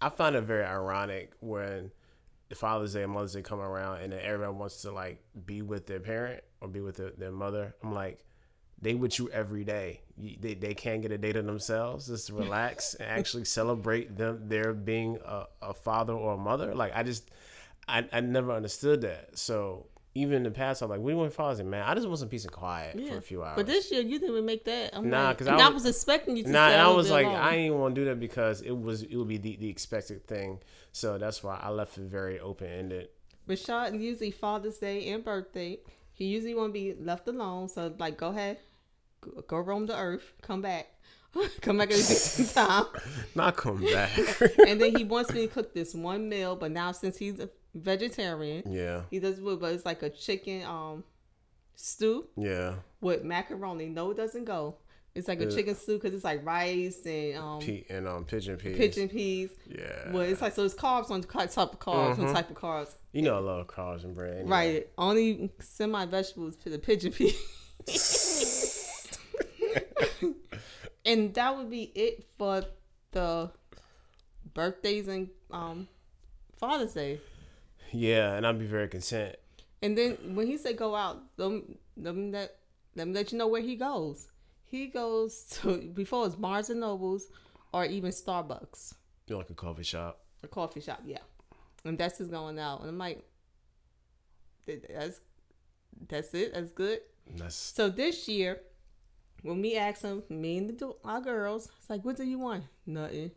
I 0.00 0.08
find 0.08 0.34
it 0.34 0.40
very 0.42 0.64
ironic 0.64 1.32
when 1.38 1.92
the 2.48 2.56
Father's 2.56 2.94
Day 2.94 3.04
and 3.04 3.12
Mother's 3.12 3.34
Day 3.34 3.42
come 3.42 3.60
around 3.60 4.02
and 4.02 4.12
then 4.12 4.20
everyone 4.20 4.58
wants 4.58 4.82
to 4.82 4.90
like 4.90 5.22
be 5.46 5.62
with 5.62 5.86
their 5.86 6.00
parent 6.00 6.42
or 6.60 6.66
be 6.66 6.80
with 6.80 6.96
their, 6.96 7.10
their 7.10 7.30
mother. 7.30 7.76
I'm 7.84 7.94
like, 7.94 8.24
they 8.82 8.94
with 8.94 9.16
you 9.20 9.30
every 9.30 9.62
day. 9.62 10.00
You, 10.16 10.38
they, 10.40 10.54
they 10.54 10.74
can't 10.74 11.02
get 11.02 11.12
a 11.12 11.18
day 11.18 11.32
to 11.32 11.42
themselves. 11.42 12.08
Just 12.08 12.30
relax 12.32 12.94
and 12.94 13.08
actually 13.08 13.44
celebrate 13.44 14.16
them 14.16 14.48
their 14.48 14.72
being 14.72 15.18
a, 15.24 15.44
a 15.62 15.74
father 15.74 16.14
or 16.14 16.34
a 16.34 16.38
mother. 16.38 16.74
Like 16.74 16.96
I 16.96 17.04
just, 17.04 17.30
I, 17.86 18.08
I 18.12 18.20
never 18.20 18.50
understood 18.50 19.02
that. 19.02 19.38
So 19.38 19.86
even 20.20 20.34
in 20.36 20.42
the 20.42 20.50
past, 20.50 20.82
I'm 20.82 20.88
like, 20.90 21.00
what 21.00 21.08
do 21.08 21.12
you 21.14 21.18
want 21.18 21.32
for 21.32 21.36
Father's 21.36 21.58
Day, 21.58 21.64
man? 21.64 21.82
I 21.86 21.94
just 21.94 22.06
want 22.06 22.18
some 22.18 22.28
peace 22.28 22.44
and 22.44 22.52
quiet 22.52 22.98
for 23.08 23.16
a 23.16 23.20
few 23.20 23.42
hours. 23.42 23.56
But 23.56 23.66
this 23.66 23.90
year 23.90 24.00
you 24.02 24.18
didn't 24.18 24.30
even 24.32 24.44
make 24.46 24.64
that. 24.64 24.90
I'm 24.96 25.08
Nah, 25.08 25.28
like, 25.28 25.38
'cause 25.38 25.46
and 25.46 25.60
I 25.60 25.66
I 25.66 25.68
was- 25.70 25.86
expecting 25.86 26.36
you 26.36 26.44
to 26.44 26.50
Nah, 26.50 26.68
and 26.68 26.80
I 26.80 26.88
was 26.90 27.10
like, 27.10 27.26
alone. 27.26 27.36
I 27.36 27.54
ain't 27.56 27.74
want 27.74 27.94
to 27.94 28.00
do 28.00 28.04
that 28.06 28.18
because 28.20 28.60
it 28.62 28.72
was 28.76 29.02
it 29.02 29.16
would 29.16 29.28
be 29.28 29.38
the, 29.38 29.56
the 29.56 29.68
expected 29.68 30.26
thing. 30.26 30.60
So 30.92 31.18
that's 31.18 31.42
why 31.42 31.58
I 31.62 31.70
left 31.70 31.96
it 31.98 32.02
very 32.04 32.38
open 32.40 32.66
ended. 32.68 33.08
Rashad 33.48 33.98
usually 34.00 34.30
Father's 34.30 34.78
Day 34.78 35.08
and 35.10 35.24
birthday, 35.24 35.78
he 36.12 36.26
usually 36.26 36.54
want 36.54 36.70
to 36.70 36.72
be 36.72 36.94
left 36.94 37.26
alone. 37.28 37.68
So 37.68 37.94
like, 37.98 38.16
go 38.18 38.28
ahead, 38.28 38.58
go, 39.20 39.30
go 39.46 39.58
roam 39.58 39.86
the 39.86 39.96
earth, 39.96 40.32
come 40.42 40.60
back, 40.60 40.88
come 41.62 41.78
back 41.78 41.88
at 41.90 41.94
a 41.94 41.98
decent 41.98 42.50
time. 42.54 42.84
Not 43.34 43.56
come 43.56 43.80
back. 43.84 44.10
and 44.66 44.80
then 44.80 44.96
he 44.96 45.04
wants 45.04 45.32
me 45.32 45.46
to 45.46 45.52
cook 45.52 45.72
this 45.72 45.94
one 45.94 46.28
meal, 46.28 46.56
but 46.56 46.70
now 46.72 46.92
since 46.92 47.16
he's 47.16 47.38
a 47.40 47.48
vegetarian, 47.74 48.70
yeah, 48.72 49.02
he 49.10 49.18
does 49.20 49.38
but 49.40 49.72
it's 49.74 49.84
like 49.86 50.02
a 50.02 50.10
chicken 50.10 50.64
um 50.64 51.04
stew 51.74 52.26
yeah. 52.36 52.74
with 53.00 53.24
macaroni. 53.24 53.86
No, 53.86 54.10
it 54.10 54.16
doesn't 54.16 54.44
go. 54.44 54.76
It's 55.14 55.26
like 55.26 55.40
a 55.40 55.50
chicken 55.50 55.74
stew 55.74 55.94
because 55.94 56.14
it's 56.14 56.22
like 56.22 56.46
rice 56.46 57.04
and 57.04 57.36
um 57.38 57.58
Pe- 57.60 57.84
and 57.90 58.06
um 58.06 58.24
pigeon 58.24 58.56
peas. 58.56 58.76
pigeon 58.76 59.08
peas. 59.08 59.50
Yeah. 59.66 60.12
Well, 60.12 60.22
it's 60.22 60.40
like 60.40 60.54
so 60.54 60.64
it's 60.64 60.74
carbs 60.74 61.10
on 61.10 61.22
type 61.22 61.56
of 61.56 61.80
carbs, 61.80 62.12
Mm-hmm. 62.14 62.24
one 62.24 62.34
type 62.34 62.50
of 62.50 62.56
carbs. 62.56 62.94
you 63.12 63.22
know 63.22 63.36
I 63.36 63.40
love 63.40 63.66
carbs 63.66 64.04
and 64.04 64.14
bread. 64.14 64.34
anyway. 64.40 64.48
Right. 64.50 64.88
Only 64.96 65.50
semi 65.60 66.04
vegetables 66.06 66.56
to 66.56 66.70
the 66.70 66.78
pigeon 66.78 67.12
peas. 67.12 67.34
and 71.04 71.34
that 71.34 71.56
would 71.56 71.70
be 71.70 71.84
it 71.94 72.24
for 72.38 72.62
the 73.12 73.50
birthdays 74.54 75.08
and 75.08 75.28
um 75.50 75.88
Father's 76.56 76.94
Day. 76.94 77.20
Yeah, 77.92 78.34
and 78.34 78.46
I'd 78.46 78.58
be 78.58 78.66
very 78.66 78.88
content. 78.88 79.36
And 79.82 79.96
then 79.96 80.16
when 80.34 80.46
he 80.46 80.56
said 80.58 80.76
go 80.76 80.94
out, 80.94 81.22
let 81.36 81.50
me, 81.50 81.62
let 81.96 82.14
me 82.14 82.30
let 82.30 82.56
let 82.96 83.06
me 83.08 83.14
let 83.14 83.32
you 83.32 83.38
know 83.38 83.48
where 83.48 83.62
he 83.62 83.76
goes. 83.76 84.26
He 84.64 84.88
goes 84.88 85.44
to 85.62 85.78
before 85.94 86.26
it's 86.26 86.34
Barnes 86.34 86.68
and 86.70 86.80
Nobles 86.80 87.28
or 87.72 87.84
even 87.84 88.10
Starbucks, 88.10 88.94
You 89.26 89.36
like 89.36 89.50
a 89.50 89.54
coffee 89.54 89.82
shop. 89.84 90.20
a 90.42 90.48
coffee 90.48 90.80
shop, 90.80 91.00
yeah. 91.04 91.18
And 91.84 91.96
that's 91.96 92.18
his 92.18 92.28
going 92.28 92.58
out. 92.58 92.80
And 92.80 92.88
I'm 92.90 92.98
like, 92.98 93.24
that's 94.66 95.20
that's 96.08 96.34
it. 96.34 96.54
That's 96.54 96.72
good. 96.72 97.00
That's 97.36 97.54
So 97.54 97.88
this 97.88 98.28
year, 98.28 98.60
when 99.42 99.60
we 99.60 99.76
asked 99.76 100.02
him, 100.02 100.22
me 100.28 100.58
and 100.58 100.78
the, 100.78 100.94
our 101.04 101.20
girls, 101.20 101.68
it's 101.78 101.88
like, 101.90 102.04
what 102.04 102.16
do 102.16 102.24
you 102.24 102.38
want? 102.38 102.64
Nothing. 102.86 103.30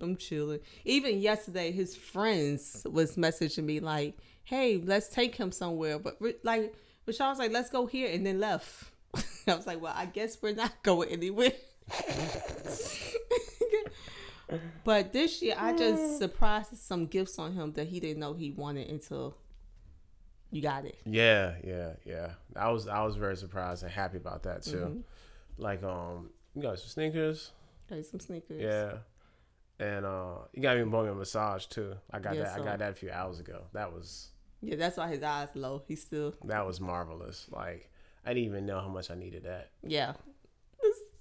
I'm 0.00 0.16
chilling. 0.16 0.60
Even 0.84 1.20
yesterday, 1.20 1.70
his 1.72 1.94
friends 1.96 2.86
was 2.90 3.16
messaging 3.16 3.64
me 3.64 3.80
like, 3.80 4.16
"Hey, 4.44 4.78
let's 4.78 5.08
take 5.08 5.34
him 5.34 5.52
somewhere." 5.52 5.98
But 5.98 6.18
like, 6.42 6.74
Rashad 7.06 7.30
was 7.30 7.38
like, 7.38 7.52
"Let's 7.52 7.70
go 7.70 7.86
here," 7.86 8.10
and 8.12 8.26
then 8.26 8.40
left. 8.40 8.90
I 9.46 9.54
was 9.54 9.66
like, 9.66 9.80
"Well, 9.80 9.94
I 9.94 10.06
guess 10.06 10.40
we're 10.42 10.54
not 10.54 10.72
going 10.82 11.10
anywhere." 11.10 11.52
but 14.84 15.12
this 15.12 15.42
year, 15.42 15.54
I 15.58 15.76
just 15.76 16.18
surprised 16.24 16.76
some 16.76 17.06
gifts 17.06 17.38
on 17.38 17.52
him 17.52 17.72
that 17.74 17.88
he 17.88 18.00
didn't 18.00 18.20
know 18.20 18.32
he 18.34 18.50
wanted 18.50 18.88
until 18.88 19.36
you 20.50 20.62
got 20.62 20.84
it. 20.84 20.98
yeah, 21.04 21.54
yeah, 21.64 21.92
yeah. 22.04 22.30
I 22.54 22.70
was 22.70 22.86
I 22.86 23.02
was 23.02 23.16
very 23.16 23.36
surprised 23.36 23.82
and 23.82 23.90
happy 23.90 24.18
about 24.18 24.44
that 24.44 24.62
too. 24.62 24.76
Mm-hmm. 24.76 25.00
Like 25.58 25.82
um, 25.82 26.30
you 26.54 26.62
got 26.62 26.78
some 26.78 26.88
sneakers. 26.88 27.50
Got 27.90 28.04
some 28.06 28.20
sneakers. 28.20 28.62
Yeah. 28.62 28.98
And 29.80 30.06
uh, 30.06 30.34
you 30.52 30.62
got 30.62 30.76
me 30.76 30.84
me 30.84 31.08
a 31.08 31.14
massage 31.14 31.66
too. 31.66 31.94
I 32.10 32.20
got 32.20 32.34
Yeah, 32.36 32.44
that. 32.44 32.56
so- 32.56 32.62
I 32.62 32.64
got 32.64 32.78
that 32.78 32.92
a 32.92 32.94
few 32.94 33.10
hours 33.10 33.40
ago. 33.40 33.62
That 33.72 33.92
was 33.92 34.30
Yeah, 34.60 34.76
that's 34.76 34.96
why 34.96 35.08
his 35.08 35.22
eyes 35.22 35.48
low. 35.54 35.82
He's 35.88 36.02
still 36.02 36.34
that 36.44 36.64
was 36.66 36.80
marvelous. 36.80 37.46
Like 37.50 37.90
I 38.24 38.32
didn't 38.34 38.46
even 38.48 38.66
know 38.66 38.80
how 38.80 38.88
much 38.88 39.10
I 39.10 39.14
needed 39.14 39.44
that. 39.44 39.70
yeah. 39.82 40.14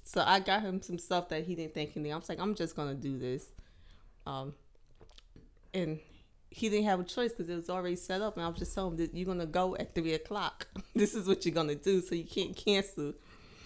So 0.05 0.21
I 0.25 0.39
got 0.41 0.61
him 0.61 0.81
some 0.81 0.99
stuff 0.99 1.29
that 1.29 1.45
he 1.45 1.55
didn't 1.55 1.73
think 1.73 1.91
he 1.93 1.99
needed. 1.99 2.13
I 2.13 2.17
was 2.17 2.29
like, 2.29 2.39
I'm 2.39 2.53
just 2.55 2.75
gonna 2.75 2.93
do 2.93 3.17
this, 3.17 3.47
um, 4.27 4.53
and 5.73 5.99
he 6.51 6.69
didn't 6.69 6.85
have 6.85 6.99
a 6.99 7.03
choice 7.03 7.31
because 7.31 7.49
it 7.49 7.55
was 7.55 7.69
already 7.69 7.95
set 7.95 8.21
up. 8.21 8.35
And 8.37 8.45
I 8.45 8.49
was 8.49 8.59
just 8.59 8.75
telling 8.75 8.91
him 8.91 8.97
that 8.97 9.15
you're 9.15 9.25
gonna 9.25 9.45
go 9.47 9.75
at 9.77 9.95
three 9.95 10.13
o'clock. 10.13 10.67
this 10.95 11.15
is 11.15 11.25
what 11.27 11.45
you're 11.45 11.55
gonna 11.55 11.73
do, 11.75 12.01
so 12.01 12.13
you 12.15 12.25
can't 12.25 12.55
cancel. 12.55 13.13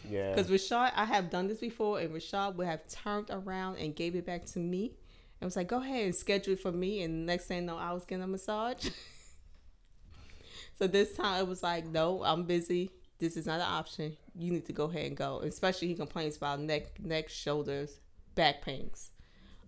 Yeah. 0.10 0.36
Because 0.36 0.50
Rashad, 0.50 0.92
I 0.96 1.06
have 1.06 1.30
done 1.30 1.48
this 1.48 1.60
before, 1.60 2.00
and 2.00 2.14
Rashad 2.14 2.56
would 2.56 2.68
have 2.68 2.88
turned 2.88 3.30
around 3.30 3.78
and 3.78 3.96
gave 3.96 4.16
it 4.16 4.26
back 4.26 4.46
to 4.48 4.60
me, 4.60 4.94
and 5.40 5.48
was 5.48 5.56
like, 5.56 5.68
"Go 5.68 5.82
ahead 5.82 6.06
and 6.06 6.16
schedule 6.16 6.54
it 6.54 6.62
for 6.62 6.72
me." 6.72 7.02
And 7.02 7.26
next 7.26 7.46
thing 7.46 7.62
you 7.62 7.68
know, 7.68 7.78
I 7.78 7.94
was 7.94 8.06
getting 8.06 8.24
a 8.24 8.28
massage. 8.28 8.90
so 10.78 10.88
this 10.88 11.16
time 11.16 11.40
it 11.42 11.48
was 11.48 11.64
like, 11.64 11.86
"No, 11.86 12.24
I'm 12.24 12.44
busy. 12.44 12.92
This 13.20 13.36
is 13.36 13.46
not 13.46 13.60
an 13.60 13.68
option. 13.68 14.16
You 14.36 14.52
need 14.52 14.66
to 14.68 14.74
go 14.74 14.86
ahead 14.86 15.06
and 15.06 15.18
go." 15.18 15.40
Especially 15.40 15.88
he 15.88 15.96
complains 15.96 16.38
about 16.38 16.60
neck, 16.60 17.00
neck, 17.00 17.30
shoulders, 17.30 18.00
back 18.36 18.62
pains. 18.62 19.12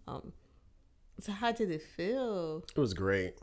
Um. 0.08 0.34
So 1.20 1.34
how 1.34 1.52
did 1.52 1.70
it 1.70 1.82
feel? 1.82 2.64
It 2.76 2.80
was 2.80 2.94
great. 2.94 3.36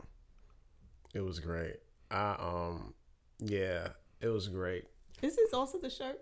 It 1.13 1.21
was 1.21 1.39
great. 1.39 1.77
I 2.09 2.35
um 2.39 2.93
yeah, 3.39 3.89
it 4.21 4.27
was 4.27 4.47
great. 4.47 4.85
This 5.21 5.31
is 5.31 5.37
this 5.37 5.53
also 5.53 5.79
the 5.79 5.89
shirt? 5.89 6.21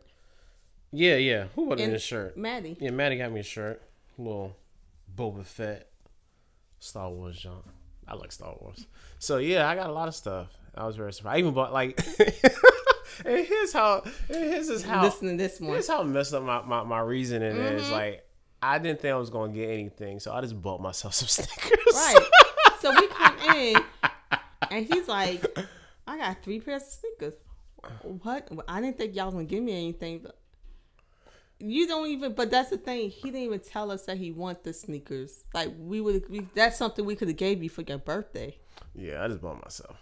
Yeah, 0.96 1.16
yeah. 1.16 1.46
Who 1.56 1.68
bought 1.68 1.78
me 1.78 1.84
And- 1.86 1.94
this 1.94 2.04
shirt? 2.04 2.38
Maddie. 2.38 2.78
Yeah, 2.80 2.92
Maddie 2.92 3.18
got 3.18 3.32
me 3.32 3.40
a 3.42 3.44
shirt. 3.44 3.82
little 4.18 4.56
Boba 5.16 5.46
Fett 5.46 5.88
Star 6.80 7.10
Wars 7.10 7.38
junk. 7.38 7.66
I 8.08 8.14
like 8.16 8.32
Star 8.32 8.56
Wars. 8.62 8.86
So 9.20 9.38
yeah, 9.38 9.68
I 9.68 9.76
got 9.76 9.90
a 9.90 9.94
lot 9.94 10.08
of 10.08 10.16
stuff. 10.16 10.48
I 10.76 10.86
was 10.86 10.96
very 10.96 11.12
surprised. 11.14 11.36
I 11.36 11.40
even 11.40 11.54
bought 11.54 11.74
like 11.74 12.00
and 13.26 13.46
here's 13.46 13.74
how 13.74 14.04
and 14.30 14.44
here's 14.44 14.70
is 14.70 14.84
how 14.84 15.04
Listen 15.04 15.30
to 15.30 15.38
this 15.38 15.60
one. 15.60 15.72
Here's 15.72 15.88
how 15.88 16.04
messed 16.04 16.34
up 16.34 16.44
my, 16.44 16.62
my, 16.62 16.84
my 16.84 17.00
reasoning 17.00 17.54
Mm-hmm. 17.56 17.78
is. 17.78 17.90
Like 17.92 18.26
I 18.62 18.78
didn't 18.80 19.02
think 19.02 19.14
I 19.14 19.18
was 19.18 19.30
gonna 19.30 19.54
get 19.54 19.70
anything, 19.70 20.20
so 20.20 20.34
I 20.34 20.42
just 20.42 20.60
bought 20.62 20.82
myself 20.82 21.14
some 21.14 21.28
Snickers. 21.30 21.94
Right. 21.94 22.26
so 22.80 22.92
we 23.00 23.08
come 23.08 23.38
in, 23.56 23.76
and 24.72 24.86
he's 24.86 25.08
like, 25.08 25.44
"I 26.08 26.18
got 26.18 26.42
three 26.44 26.60
pairs 26.60 26.82
of 26.84 26.88
sneakers." 26.90 27.34
What? 28.24 28.50
I 28.68 28.82
didn't 28.82 28.98
think 28.98 29.16
y'all 29.16 29.26
was 29.26 29.34
gonna 29.36 29.46
give 29.46 29.62
me 29.64 29.72
anything, 29.74 30.20
but 30.24 30.38
you 31.60 31.88
don't 31.88 32.08
even. 32.08 32.34
But 32.34 32.52
that's 32.52 32.70
the 32.70 32.78
thing. 32.78 33.10
He 33.10 33.24
didn't 33.32 33.42
even 33.42 33.60
tell 33.60 33.92
us 33.92 34.06
that 34.06 34.18
he 34.18 34.32
want 34.32 34.64
the 34.64 34.74
sneakers. 34.74 35.44
Like 35.54 35.70
we 35.78 36.02
would. 36.02 36.30
We, 36.30 36.48
that's 36.54 36.78
something 36.78 37.06
we 37.06 37.16
could 37.16 37.28
have 37.28 37.38
gave 37.38 37.64
you 37.64 37.70
for 37.70 37.82
your 37.82 37.98
birthday. 37.98 38.58
yeah, 38.94 39.24
I 39.24 39.28
just 39.28 39.42
bought 39.42 39.64
myself. 39.64 39.98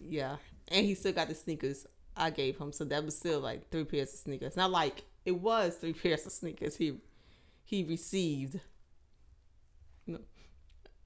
Yeah, 0.00 0.36
and 0.68 0.86
he 0.86 0.94
still 0.94 1.12
got 1.12 1.28
the 1.28 1.34
sneakers 1.34 1.86
I 2.16 2.30
gave 2.30 2.58
him, 2.58 2.72
so 2.72 2.84
that 2.84 3.04
was 3.04 3.16
still 3.16 3.40
like 3.40 3.70
three 3.70 3.84
pairs 3.84 4.12
of 4.12 4.18
sneakers. 4.20 4.56
Not 4.56 4.70
like 4.70 5.04
it 5.24 5.32
was 5.32 5.76
three 5.76 5.92
pairs 5.94 6.26
of 6.26 6.32
sneakers 6.32 6.76
he 6.76 6.98
he 7.64 7.84
received. 7.84 8.60
No. 10.06 10.18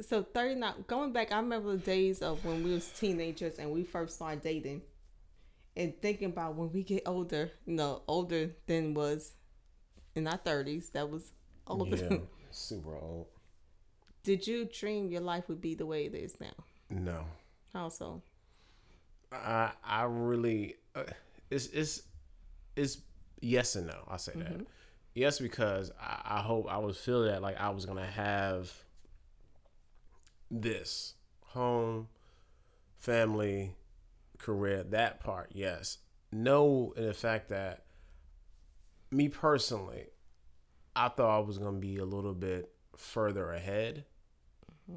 So 0.00 0.22
thirty 0.22 0.54
nine. 0.54 0.84
Going 0.86 1.12
back, 1.12 1.32
I 1.32 1.36
remember 1.36 1.72
the 1.72 1.78
days 1.78 2.22
of 2.22 2.44
when 2.44 2.64
we 2.64 2.72
was 2.72 2.88
teenagers 2.88 3.58
and 3.58 3.70
we 3.70 3.84
first 3.84 4.16
started 4.16 4.42
dating, 4.42 4.82
and 5.76 6.00
thinking 6.00 6.28
about 6.28 6.54
when 6.56 6.72
we 6.72 6.82
get 6.82 7.02
older. 7.06 7.50
You 7.66 7.74
know, 7.74 8.02
older 8.08 8.50
than 8.66 8.94
was 8.94 9.32
in 10.14 10.26
our 10.26 10.36
thirties. 10.36 10.90
That 10.90 11.10
was 11.10 11.32
older. 11.66 11.96
Yeah, 11.96 12.18
super 12.50 12.96
old. 12.96 13.26
Did 14.22 14.46
you 14.46 14.64
dream 14.66 15.10
your 15.10 15.20
life 15.20 15.48
would 15.48 15.60
be 15.60 15.74
the 15.74 15.86
way 15.86 16.06
it 16.06 16.14
is 16.14 16.38
now? 16.40 16.52
No, 16.90 17.24
How 17.72 17.88
so? 17.88 18.22
I 19.32 19.72
I 19.84 20.04
really 20.04 20.76
uh, 20.94 21.04
it's 21.50 21.66
it's 21.68 22.02
it's 22.76 22.98
yes 23.40 23.76
and 23.76 23.86
no. 23.86 24.04
I'll 24.08 24.18
say 24.18 24.32
that. 24.36 24.66
Yes, 25.14 25.38
because 25.38 25.90
I, 26.00 26.38
I 26.38 26.40
hope 26.40 26.66
I 26.70 26.78
was 26.78 26.96
feel 26.98 27.24
that 27.24 27.42
like 27.42 27.60
I 27.60 27.70
was 27.70 27.84
gonna 27.86 28.06
have 28.06 28.72
this 30.50 31.14
home, 31.46 32.08
family, 32.98 33.74
career, 34.38 34.82
that 34.84 35.20
part, 35.20 35.50
yes. 35.54 35.98
No, 36.30 36.94
in 36.96 37.06
the 37.06 37.14
fact 37.14 37.48
that 37.50 37.84
me 39.12 39.28
personally, 39.28 40.06
I 40.96 41.08
thought 41.08 41.36
I 41.36 41.40
was 41.40 41.58
gonna 41.58 41.78
be 41.78 41.96
a 41.96 42.04
little 42.04 42.34
bit 42.34 42.72
further 42.96 43.52
ahead. 43.52 44.04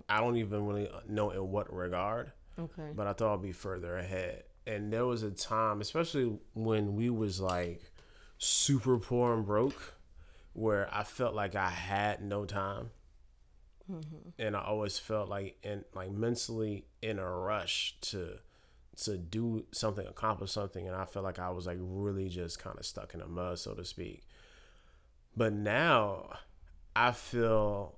I 0.10 0.20
don't 0.20 0.38
even 0.38 0.66
really 0.66 0.90
know 1.08 1.30
in 1.32 1.52
what 1.52 1.72
regard, 1.74 2.32
Okay. 2.58 2.92
but 2.96 3.08
I 3.08 3.14
thought 3.14 3.36
I'd 3.36 3.42
be 3.42 3.52
further 3.52 3.98
ahead. 3.98 4.44
And 4.68 4.92
there 4.92 5.06
was 5.06 5.24
a 5.24 5.32
time, 5.32 5.80
especially 5.80 6.38
when 6.54 6.96
we 6.96 7.10
was 7.10 7.40
like 7.40 7.82
super 8.38 8.98
poor 8.98 9.34
and 9.34 9.46
broke, 9.46 9.94
where 10.54 10.90
I 10.94 11.04
felt 11.04 11.36
like 11.36 11.56
I 11.56 11.70
had 11.70 12.22
no 12.22 12.46
time, 12.46 12.90
mm-hmm. 13.92 14.30
and 14.40 14.56
I 14.56 14.62
always 14.62 14.98
felt 14.98 15.30
like 15.30 15.58
in 15.64 15.86
like 15.94 16.12
mentally 16.12 16.88
in 17.02 17.20
a 17.20 17.30
rush 17.30 17.98
to 18.02 18.40
to 19.04 19.18
do 19.18 19.66
something, 19.72 20.08
accomplish 20.08 20.52
something, 20.52 20.88
and 20.88 20.96
I 20.96 21.06
felt 21.06 21.26
like 21.26 21.40
I 21.40 21.50
was 21.50 21.68
like 21.68 21.78
really 21.80 22.30
just 22.30 22.60
kind 22.60 22.78
of 22.78 22.86
stuck 22.86 23.14
in 23.14 23.20
the 23.20 23.28
mud, 23.28 23.60
so 23.60 23.74
to 23.74 23.84
speak. 23.84 24.24
But 25.36 25.54
now 25.54 26.30
I 26.96 27.12
feel 27.12 27.96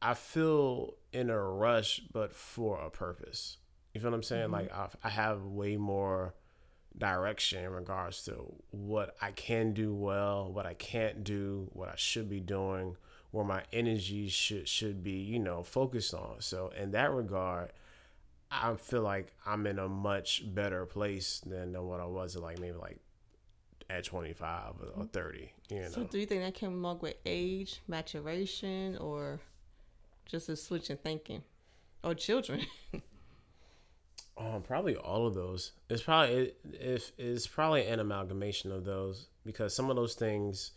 I 0.00 0.14
feel 0.14 0.94
in 1.12 1.30
a 1.30 1.40
rush, 1.40 2.00
but 2.12 2.34
for 2.34 2.78
a 2.78 2.90
purpose. 2.90 3.58
You 3.92 4.00
feel 4.00 4.10
what 4.10 4.16
I'm 4.16 4.22
saying? 4.22 4.44
Mm-hmm. 4.44 4.52
Like 4.52 4.72
I, 4.74 4.88
I 5.04 5.08
have 5.08 5.44
way 5.44 5.76
more 5.76 6.34
direction 6.96 7.64
in 7.64 7.70
regards 7.70 8.24
to 8.24 8.54
what 8.70 9.16
I 9.20 9.32
can 9.32 9.72
do 9.72 9.94
well, 9.94 10.52
what 10.52 10.66
I 10.66 10.74
can't 10.74 11.24
do, 11.24 11.68
what 11.72 11.88
I 11.88 11.94
should 11.96 12.28
be 12.28 12.40
doing, 12.40 12.96
where 13.30 13.44
my 13.44 13.62
energy 13.72 14.28
should 14.28 14.68
should 14.68 15.02
be, 15.02 15.12
you 15.12 15.38
know, 15.38 15.62
focused 15.62 16.14
on. 16.14 16.36
So 16.40 16.72
in 16.76 16.92
that 16.92 17.10
regard, 17.10 17.72
I 18.62 18.74
feel 18.76 19.02
like 19.02 19.32
I'm 19.46 19.66
in 19.66 19.78
a 19.78 19.88
much 19.88 20.42
better 20.54 20.86
place 20.86 21.40
than, 21.44 21.72
than 21.72 21.86
what 21.86 22.00
I 22.00 22.06
was 22.06 22.36
at 22.36 22.42
like 22.42 22.58
maybe 22.58 22.76
like 22.76 23.00
at 23.90 24.04
25 24.04 24.74
or 24.96 25.04
30. 25.04 25.52
You 25.70 25.80
know. 25.80 25.88
So 25.88 26.04
do 26.04 26.18
you 26.18 26.26
think 26.26 26.42
that 26.42 26.54
came 26.54 26.72
along 26.72 27.00
with 27.00 27.14
age, 27.26 27.80
maturation, 27.88 28.96
or 28.98 29.40
just 30.26 30.48
a 30.48 30.56
switch 30.56 30.90
in 30.90 30.96
thinking, 30.98 31.42
or 32.02 32.14
children? 32.14 32.60
Um, 34.36 34.62
probably 34.62 34.96
all 34.96 35.26
of 35.26 35.34
those. 35.34 35.72
It's 35.88 36.02
probably 36.02 36.34
it, 36.34 36.58
if 36.72 37.12
it's 37.18 37.46
probably 37.46 37.86
an 37.86 38.00
amalgamation 38.00 38.72
of 38.72 38.84
those 38.84 39.28
because 39.46 39.74
some 39.74 39.90
of 39.90 39.96
those 39.96 40.14
things 40.14 40.72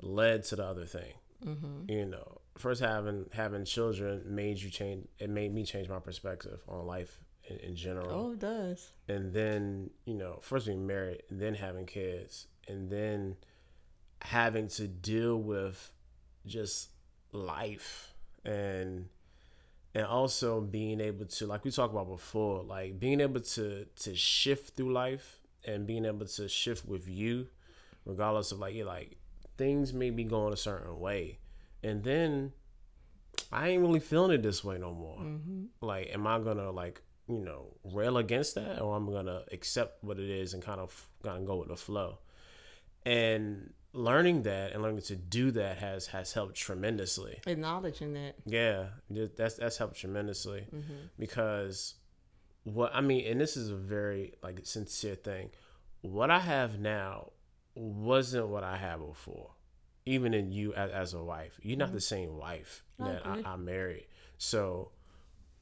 led 0.00 0.44
to 0.44 0.56
the 0.56 0.64
other 0.64 0.84
thing. 0.84 1.14
Mm-hmm. 1.44 1.90
You 1.90 2.04
know, 2.04 2.40
first 2.58 2.80
having 2.80 3.26
having 3.32 3.64
children 3.64 4.22
made 4.26 4.60
you 4.60 4.70
change. 4.70 5.06
It 5.18 5.30
made 5.30 5.52
me 5.54 5.64
change 5.64 5.88
my 5.88 5.98
perspective 5.98 6.60
on 6.68 6.86
life 6.86 7.18
in, 7.48 7.56
in 7.58 7.76
general. 7.76 8.10
oh, 8.10 8.32
it 8.32 8.38
does. 8.40 8.90
And 9.08 9.32
then 9.32 9.90
you 10.04 10.14
know, 10.14 10.38
first 10.42 10.66
being 10.66 10.86
married, 10.86 11.22
and 11.30 11.40
then 11.40 11.54
having 11.54 11.86
kids, 11.86 12.46
and 12.66 12.90
then 12.90 13.36
having 14.22 14.68
to 14.68 14.88
deal 14.88 15.36
with 15.36 15.92
just 16.46 16.88
life 17.32 18.14
and 18.44 19.08
and 19.94 20.04
also 20.04 20.60
being 20.60 21.00
able 21.00 21.26
to 21.26 21.46
like 21.46 21.64
we 21.64 21.70
talked 21.70 21.92
about 21.92 22.08
before 22.08 22.62
like 22.62 22.98
being 22.98 23.20
able 23.20 23.40
to 23.40 23.86
to 23.96 24.14
shift 24.14 24.76
through 24.76 24.92
life 24.92 25.40
and 25.64 25.86
being 25.86 26.04
able 26.04 26.26
to 26.26 26.48
shift 26.48 26.86
with 26.86 27.08
you 27.08 27.46
regardless 28.04 28.52
of 28.52 28.58
like 28.58 28.74
you're 28.74 28.86
like 28.86 29.16
things 29.56 29.92
may 29.92 30.10
be 30.10 30.24
going 30.24 30.52
a 30.52 30.56
certain 30.56 30.98
way 30.98 31.38
and 31.82 32.02
then 32.04 32.52
i 33.52 33.68
ain't 33.68 33.82
really 33.82 34.00
feeling 34.00 34.32
it 34.32 34.42
this 34.42 34.62
way 34.64 34.78
no 34.78 34.92
more 34.92 35.18
mm-hmm. 35.18 35.64
like 35.80 36.08
am 36.12 36.26
i 36.26 36.38
gonna 36.38 36.70
like 36.70 37.02
you 37.28 37.38
know 37.38 37.66
rail 37.84 38.18
against 38.18 38.54
that 38.54 38.80
or 38.80 38.96
i'm 38.96 39.10
gonna 39.10 39.42
accept 39.52 40.02
what 40.02 40.18
it 40.18 40.30
is 40.30 40.54
and 40.54 40.62
kind 40.62 40.80
of 40.80 41.08
kind 41.22 41.38
of 41.38 41.46
go 41.46 41.56
with 41.56 41.68
the 41.68 41.76
flow 41.76 42.18
and 43.04 43.72
learning 43.92 44.42
that 44.42 44.72
and 44.72 44.82
learning 44.82 45.00
to 45.00 45.16
do 45.16 45.50
that 45.50 45.78
has 45.78 46.08
has 46.08 46.32
helped 46.32 46.54
tremendously 46.54 47.40
Acknowledging 47.46 48.14
that. 48.14 48.34
yeah, 48.44 48.86
that's 49.36 49.54
that's 49.54 49.78
helped 49.78 49.98
tremendously 49.98 50.66
mm-hmm. 50.72 51.06
because 51.18 51.94
what 52.64 52.94
I 52.94 53.00
mean, 53.00 53.26
and 53.26 53.40
this 53.40 53.56
is 53.56 53.70
a 53.70 53.76
very 53.76 54.34
like 54.42 54.60
sincere 54.64 55.14
thing. 55.14 55.50
What 56.02 56.30
I 56.30 56.38
have 56.38 56.78
now 56.78 57.32
wasn't 57.74 58.48
what 58.48 58.62
I 58.62 58.76
had 58.76 58.98
before. 58.98 59.50
Even 60.08 60.34
in 60.34 60.52
you 60.52 60.72
as, 60.74 60.90
as 60.90 61.14
a 61.14 61.22
wife, 61.22 61.58
you're 61.62 61.78
not 61.78 61.92
the 61.92 61.98
mm-hmm. 61.98 62.14
same 62.14 62.36
wife 62.38 62.82
that 62.98 63.26
I. 63.26 63.42
I 63.44 63.56
married. 63.56 64.06
So, 64.38 64.90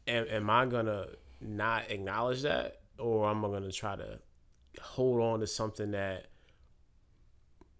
am, 0.06 0.26
am 0.28 0.50
I 0.50 0.66
gonna 0.66 1.06
not 1.40 1.90
acknowledge 1.90 2.42
that, 2.42 2.80
or 2.98 3.28
am 3.28 3.44
I 3.44 3.48
gonna 3.48 3.72
try 3.72 3.96
to 3.96 4.20
hold 4.80 5.20
on 5.20 5.40
to 5.40 5.46
something 5.46 5.92
that 5.92 6.26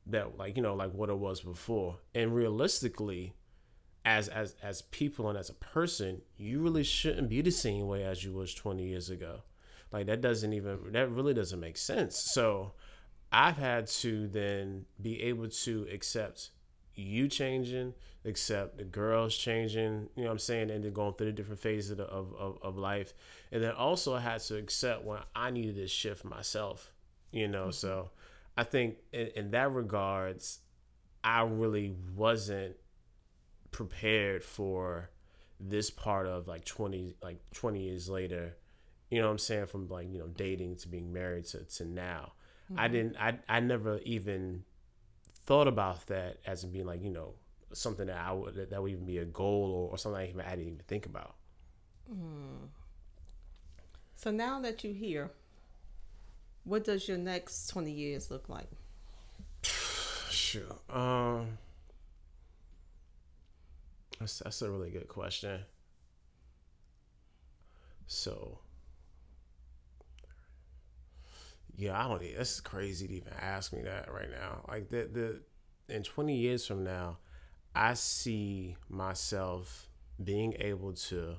that 0.07 0.39
like 0.39 0.57
you 0.57 0.63
know 0.63 0.75
like 0.75 0.93
what 0.93 1.09
it 1.09 1.19
was 1.19 1.41
before? 1.41 1.99
And 2.15 2.35
realistically, 2.35 3.35
as 4.05 4.29
as 4.29 4.55
as 4.63 4.83
people 4.83 5.29
and 5.29 5.37
as 5.37 5.51
a 5.51 5.55
person, 5.55 6.23
you 6.37 6.61
really 6.61 6.85
shouldn't 6.85 7.29
be 7.29 7.43
the 7.43 7.51
same 7.51 7.87
way 7.87 8.05
as 8.05 8.25
you 8.25 8.33
was 8.33 8.55
20 8.55 8.85
years 8.85 9.11
ago. 9.11 9.43
Like 9.93 10.07
that 10.07 10.21
doesn't 10.21 10.53
even 10.53 10.93
that 10.93 11.11
really 11.11 11.35
doesn't 11.35 11.61
make 11.61 11.77
sense. 11.77 12.17
So 12.17 12.73
I've 13.33 13.57
had 13.57 13.89
to 13.89 14.29
then 14.29 14.87
be 15.01 15.23
able 15.23 15.49
to 15.49 15.87
accept 15.93 16.51
you 16.97 17.29
changing, 17.29 17.95
except 18.25 18.79
the 18.79 18.85
girls 18.85 19.37
changing, 19.37 20.09
you 20.17 20.23
know 20.23 20.29
what 20.29 20.33
I'm 20.33 20.39
saying, 20.39 20.71
and 20.71 20.85
then 20.85 20.93
going 20.93 21.15
through 21.15 21.27
the 21.27 21.33
different 21.33 21.61
phases 21.61 21.93
of, 21.93 22.35
of, 22.35 22.59
of, 22.63 22.77
life. 22.77 23.15
And 23.53 23.63
then 23.63 23.73
also 23.73 24.15
I 24.15 24.21
had 24.21 24.41
to 24.43 24.57
accept 24.57 25.05
when 25.05 25.21
I 25.35 25.51
needed 25.51 25.77
this 25.77 25.91
shift 25.91 26.25
myself, 26.25 26.93
you 27.31 27.47
know. 27.47 27.71
So 27.71 28.11
I 28.57 28.65
think 28.65 28.97
in, 29.13 29.29
in 29.37 29.51
that 29.53 29.71
regards, 29.71 30.61
I 31.23 31.43
really 31.43 31.95
wasn't 32.15 32.77
prepared 33.71 34.43
for 34.43 35.11
this 35.61 35.91
part 35.91 36.27
of 36.27 36.47
like 36.47 36.65
20 36.65 37.17
like 37.23 37.39
20 37.53 37.81
years 37.81 38.09
later 38.09 38.57
you 39.11 39.19
know 39.19 39.27
what 39.27 39.33
i'm 39.33 39.39
saying 39.39 39.67
from 39.67 39.89
like 39.89 40.07
you 40.11 40.19
know 40.19 40.29
dating 40.29 40.77
to 40.77 40.89
being 40.89 41.13
married 41.13 41.45
to, 41.45 41.59
to 41.65 41.85
now 41.85 42.33
i 42.77 42.85
mm-hmm. 42.85 42.93
didn't 42.93 43.17
I, 43.17 43.39
I 43.49 43.61
never 43.61 43.99
even 44.01 44.65
thought 45.47 45.69
about 45.69 46.07
that 46.07 46.39
as 46.47 46.65
being 46.65 46.87
like 46.87 47.03
you 47.03 47.11
know 47.11 47.35
something 47.73 48.07
that 48.07 48.19
i 48.19 48.33
would 48.33 48.55
that, 48.71 48.83
would 48.83 48.93
even 48.93 49.07
be 49.07 49.19
a 49.19 49.25
goal 49.25 49.71
or, 49.73 49.91
or 49.91 49.99
something 49.99 50.21
I, 50.21 50.29
even, 50.29 50.41
I 50.41 50.51
didn't 50.51 50.67
even 50.67 50.81
think 50.89 51.07
about 51.07 51.35
So 54.17 54.31
now 54.31 54.61
that 54.61 54.83
you're 54.83 54.95
here, 54.95 55.31
what 56.65 56.85
does 56.85 57.07
your 57.07 57.19
next 57.19 57.69
20 57.69 57.93
years 57.93 58.31
look 58.31 58.49
like? 58.49 58.69
Sure. 60.31 60.77
Um, 60.91 61.59
that's 64.19 64.39
that's 64.41 64.63
a 64.63 64.71
really 64.71 64.91
good 64.91 65.09
question. 65.09 65.63
So, 68.07 68.59
yeah, 71.77 71.99
I 71.99 72.09
don't. 72.09 72.23
That's 72.37 72.61
crazy 72.61 73.07
to 73.07 73.15
even 73.15 73.33
ask 73.41 73.73
me 73.73 73.83
that 73.83 74.13
right 74.13 74.31
now. 74.31 74.65
Like 74.69 74.89
the 74.89 75.09
the 75.89 75.95
in 75.95 76.03
twenty 76.03 76.37
years 76.37 76.67
from 76.67 76.85
now, 76.85 77.19
I 77.75 77.95
see 77.95 78.77
myself 78.89 79.89
being 80.23 80.55
able 80.59 80.93
to 80.95 81.37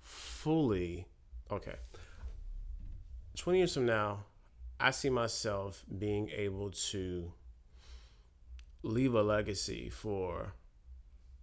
fully 0.00 1.06
okay. 1.50 1.76
Twenty 3.36 3.58
years 3.58 3.74
from 3.74 3.86
now, 3.86 4.24
I 4.78 4.90
see 4.92 5.10
myself 5.10 5.84
being 5.98 6.30
able 6.30 6.70
to 6.90 7.32
leave 8.82 9.14
a 9.14 9.22
legacy 9.22 9.90
for 9.90 10.54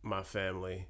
my 0.01 0.23
family 0.23 0.88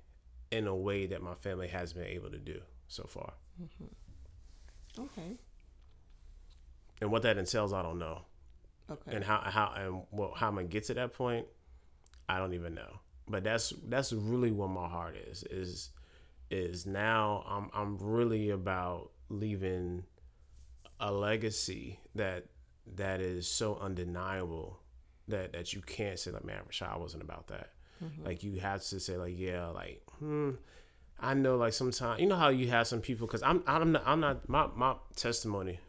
in 0.51 0.67
a 0.67 0.75
way 0.75 1.07
that 1.07 1.21
my 1.21 1.33
family 1.35 1.67
has 1.67 1.93
been 1.93 2.05
able 2.05 2.29
to 2.29 2.37
do 2.37 2.61
so 2.87 3.03
far. 3.03 3.33
Mm-hmm. 3.61 5.01
Okay. 5.03 5.37
And 7.05 7.11
what 7.11 7.21
that 7.21 7.37
entails, 7.37 7.71
I 7.71 7.83
don't 7.83 7.99
know. 7.99 8.21
Okay. 8.89 9.15
And 9.15 9.23
how 9.23 9.37
how 9.37 9.73
and 9.77 10.01
well, 10.09 10.33
how 10.35 10.47
I'm 10.47 10.55
gonna 10.55 10.65
get 10.65 10.85
to 10.85 10.95
that 10.95 11.13
point, 11.13 11.45
I 12.27 12.39
don't 12.39 12.55
even 12.55 12.73
know. 12.73 12.99
But 13.27 13.43
that's 13.43 13.75
that's 13.87 14.11
really 14.11 14.49
what 14.51 14.71
my 14.71 14.87
heart 14.87 15.15
is 15.15 15.43
is 15.43 15.91
is 16.49 16.87
now 16.87 17.43
I'm 17.47 17.69
I'm 17.75 17.99
really 17.99 18.49
about 18.49 19.11
leaving 19.29 20.05
a 20.99 21.11
legacy 21.11 21.99
that 22.15 22.45
that 22.95 23.21
is 23.21 23.47
so 23.47 23.77
undeniable 23.77 24.79
that 25.27 25.53
that 25.53 25.73
you 25.73 25.81
can't 25.81 26.17
say 26.17 26.31
like 26.31 26.43
man 26.43 26.61
Rashad 26.67 26.99
wasn't 26.99 27.21
about 27.21 27.49
that. 27.49 27.69
Like 28.25 28.41
you 28.41 28.59
have 28.61 28.83
to 28.85 28.99
say 28.99 29.15
like 29.15 29.37
yeah 29.37 29.67
like 29.67 30.01
hmm 30.17 30.53
I 31.19 31.35
know 31.35 31.55
like 31.55 31.73
sometimes 31.73 32.19
you 32.19 32.25
know 32.25 32.35
how 32.35 32.49
you 32.49 32.67
have 32.69 32.87
some 32.87 33.01
people 33.01 33.27
because 33.27 33.43
I'm 33.43 33.61
I'm 33.67 33.91
not 33.91 34.01
I'm 34.07 34.19
not 34.19 34.49
my 34.49 34.67
my 34.75 34.95
testimony 35.15 35.79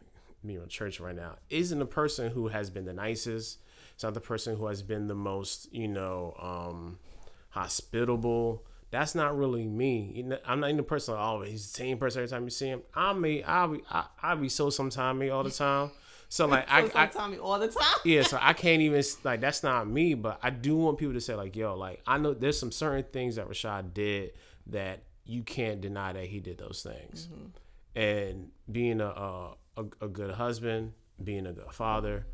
being 0.47 0.61
in 0.61 0.67
church 0.69 0.99
right 0.99 1.15
now 1.15 1.35
isn't 1.49 1.77
the 1.77 1.85
person 1.85 2.31
who 2.31 2.47
has 2.47 2.69
been 2.69 2.85
the 2.85 2.93
nicest. 2.93 3.59
It's 3.93 4.03
not 4.03 4.13
the 4.13 4.21
person 4.21 4.57
who 4.57 4.67
has 4.67 4.81
been 4.81 5.07
the 5.07 5.15
most, 5.15 5.73
you 5.73 5.87
know, 5.87 6.35
um, 6.39 6.99
hospitable. 7.49 8.63
That's 8.89 9.15
not 9.15 9.37
really 9.37 9.67
me. 9.67 10.13
You 10.15 10.23
know, 10.23 10.37
I'm 10.45 10.59
not 10.59 10.67
even 10.67 10.77
the 10.77 10.83
person 10.83 11.15
like, 11.15 11.23
oh, 11.23 11.41
he's 11.41 11.63
the 11.63 11.77
same 11.77 11.97
person 11.97 12.19
every 12.23 12.29
time 12.29 12.43
you 12.43 12.49
see 12.49 12.67
him. 12.67 12.81
I 12.93 13.13
mean, 13.13 13.43
I'll 13.45 13.67
be, 13.69 13.81
I, 13.89 14.05
I'll 14.21 14.37
be 14.37 14.49
so 14.49 14.69
sometime 14.69 15.17
me 15.17 15.29
all 15.29 15.43
the 15.43 15.51
time. 15.51 15.91
So 16.29 16.45
like, 16.45 16.65
I, 16.71 16.89
I, 16.95 17.07
tell 17.07 17.27
me 17.27 17.37
all 17.37 17.59
the 17.59 17.67
time. 17.67 17.83
yeah, 18.05 18.23
so 18.23 18.37
I 18.41 18.53
can't 18.53 18.81
even 18.81 19.03
like 19.23 19.41
that's 19.41 19.63
not 19.63 19.87
me. 19.87 20.13
But 20.13 20.39
I 20.41 20.51
do 20.51 20.77
want 20.77 20.97
people 20.97 21.13
to 21.13 21.21
say 21.21 21.35
like, 21.35 21.55
yo, 21.55 21.75
like 21.75 22.01
I 22.07 22.17
know 22.17 22.33
there's 22.33 22.59
some 22.59 22.71
certain 22.71 23.05
things 23.11 23.35
that 23.35 23.49
Rashad 23.49 23.93
did 23.93 24.33
that 24.67 25.03
you 25.25 25.43
can't 25.43 25.81
deny 25.81 26.13
that 26.13 26.25
he 26.25 26.39
did 26.39 26.57
those 26.57 26.81
things. 26.83 27.27
Mm-hmm. 27.31 27.99
And 27.99 28.49
being 28.71 29.01
a, 29.01 29.07
a, 29.07 29.53
a 30.01 30.07
good 30.07 30.35
husband, 30.35 30.93
being 31.23 31.45
a 31.45 31.53
good 31.53 31.71
father, 31.71 32.25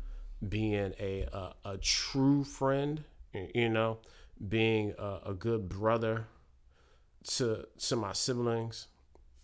being 0.46 0.94
a 0.98 1.22
a, 1.32 1.54
a 1.64 1.78
true 1.78 2.44
friend, 2.44 3.04
you 3.54 3.68
know, 3.68 3.98
being 4.48 4.94
a, 4.98 5.20
a, 5.26 5.34
good 5.34 5.68
brother 5.68 6.26
to 7.24 7.66
to 7.78 7.96
my 7.96 8.12
siblings, 8.12 8.88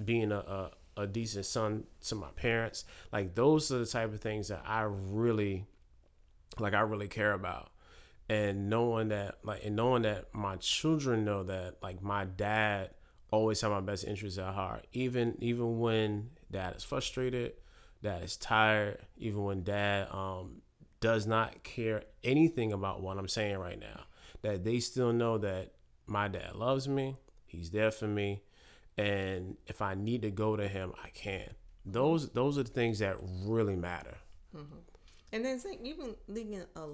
being 0.02 0.32
a, 0.32 0.38
a 0.38 0.70
a 0.96 1.06
decent 1.06 1.46
son 1.46 1.84
to 2.02 2.14
my 2.14 2.28
parents. 2.36 2.84
Like 3.12 3.34
those 3.34 3.70
are 3.72 3.78
the 3.78 3.86
type 3.86 4.12
of 4.12 4.20
things 4.20 4.48
that 4.48 4.62
I 4.66 4.82
really 4.82 5.66
like 6.58 6.74
I 6.74 6.80
really 6.80 7.08
care 7.08 7.32
about. 7.32 7.70
And 8.28 8.70
knowing 8.70 9.08
that 9.08 9.38
like 9.42 9.64
and 9.64 9.76
knowing 9.76 10.02
that 10.02 10.32
my 10.34 10.56
children 10.56 11.24
know 11.24 11.42
that 11.44 11.76
like 11.82 12.02
my 12.02 12.24
dad 12.24 12.90
always 13.30 13.60
have 13.60 13.70
my 13.70 13.80
best 13.80 14.04
interests 14.04 14.38
at 14.38 14.54
heart. 14.54 14.86
Even 14.92 15.36
even 15.40 15.80
when 15.80 16.30
dad 16.50 16.76
is 16.76 16.84
frustrated, 16.84 17.54
dad 18.02 18.22
is 18.22 18.36
tired, 18.36 18.98
even 19.16 19.44
when 19.44 19.62
dad 19.62 20.08
um 20.10 20.62
does 21.00 21.26
not 21.26 21.62
care 21.62 22.04
anything 22.22 22.72
about 22.72 23.00
what 23.00 23.18
I'm 23.18 23.28
saying 23.28 23.58
right 23.58 23.78
now. 23.78 24.04
That 24.42 24.64
they 24.64 24.80
still 24.80 25.12
know 25.12 25.38
that 25.38 25.72
my 26.06 26.28
dad 26.28 26.54
loves 26.54 26.88
me, 26.88 27.16
he's 27.46 27.70
there 27.70 27.90
for 27.90 28.06
me, 28.06 28.42
and 28.96 29.56
if 29.66 29.82
I 29.82 29.94
need 29.94 30.22
to 30.22 30.30
go 30.30 30.56
to 30.56 30.66
him, 30.66 30.92
I 31.04 31.10
can. 31.10 31.50
Those 31.84 32.30
those 32.30 32.58
are 32.58 32.62
the 32.62 32.70
things 32.70 32.98
that 33.00 33.16
really 33.44 33.76
matter. 33.76 34.16
Mm-hmm. 34.56 34.76
And 35.32 35.44
then 35.44 35.60
even 35.82 36.16
leaving 36.26 36.62
a 36.74 36.86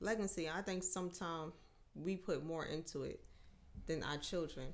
legacy, 0.00 0.48
I 0.48 0.62
think 0.62 0.84
sometimes 0.84 1.54
we 1.94 2.16
put 2.16 2.44
more 2.44 2.66
into 2.66 3.02
it 3.02 3.20
than 3.86 4.04
our 4.04 4.16
children 4.18 4.68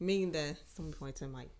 meaning 0.00 0.32
that 0.32 0.56
some 0.74 0.90
point 0.90 1.16
to 1.16 1.28
Mike, 1.28 1.50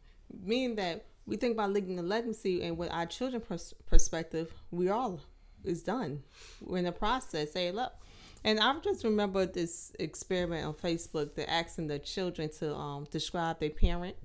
meaning 0.42 0.76
that 0.76 1.06
we 1.26 1.36
think 1.36 1.54
about 1.54 1.72
leaving 1.72 1.98
a 1.98 2.02
legacy, 2.02 2.62
and 2.62 2.76
with 2.76 2.90
our 2.90 3.06
children 3.06 3.40
pers- 3.40 3.74
perspective, 3.86 4.52
we 4.70 4.88
all 4.88 5.20
is 5.64 5.82
done. 5.82 6.22
We're 6.60 6.78
in 6.78 6.84
the 6.84 6.92
process. 6.92 7.52
Say, 7.52 7.70
look, 7.70 7.92
and 8.44 8.58
I 8.58 8.74
just 8.80 9.04
remember 9.04 9.46
this 9.46 9.92
experiment 9.98 10.66
on 10.66 10.74
Facebook. 10.74 11.34
They're 11.34 11.48
asking 11.48 11.88
the 11.88 11.98
children 11.98 12.50
to 12.58 12.74
um, 12.74 13.06
describe 13.10 13.60
their 13.60 13.70
parent, 13.70 14.16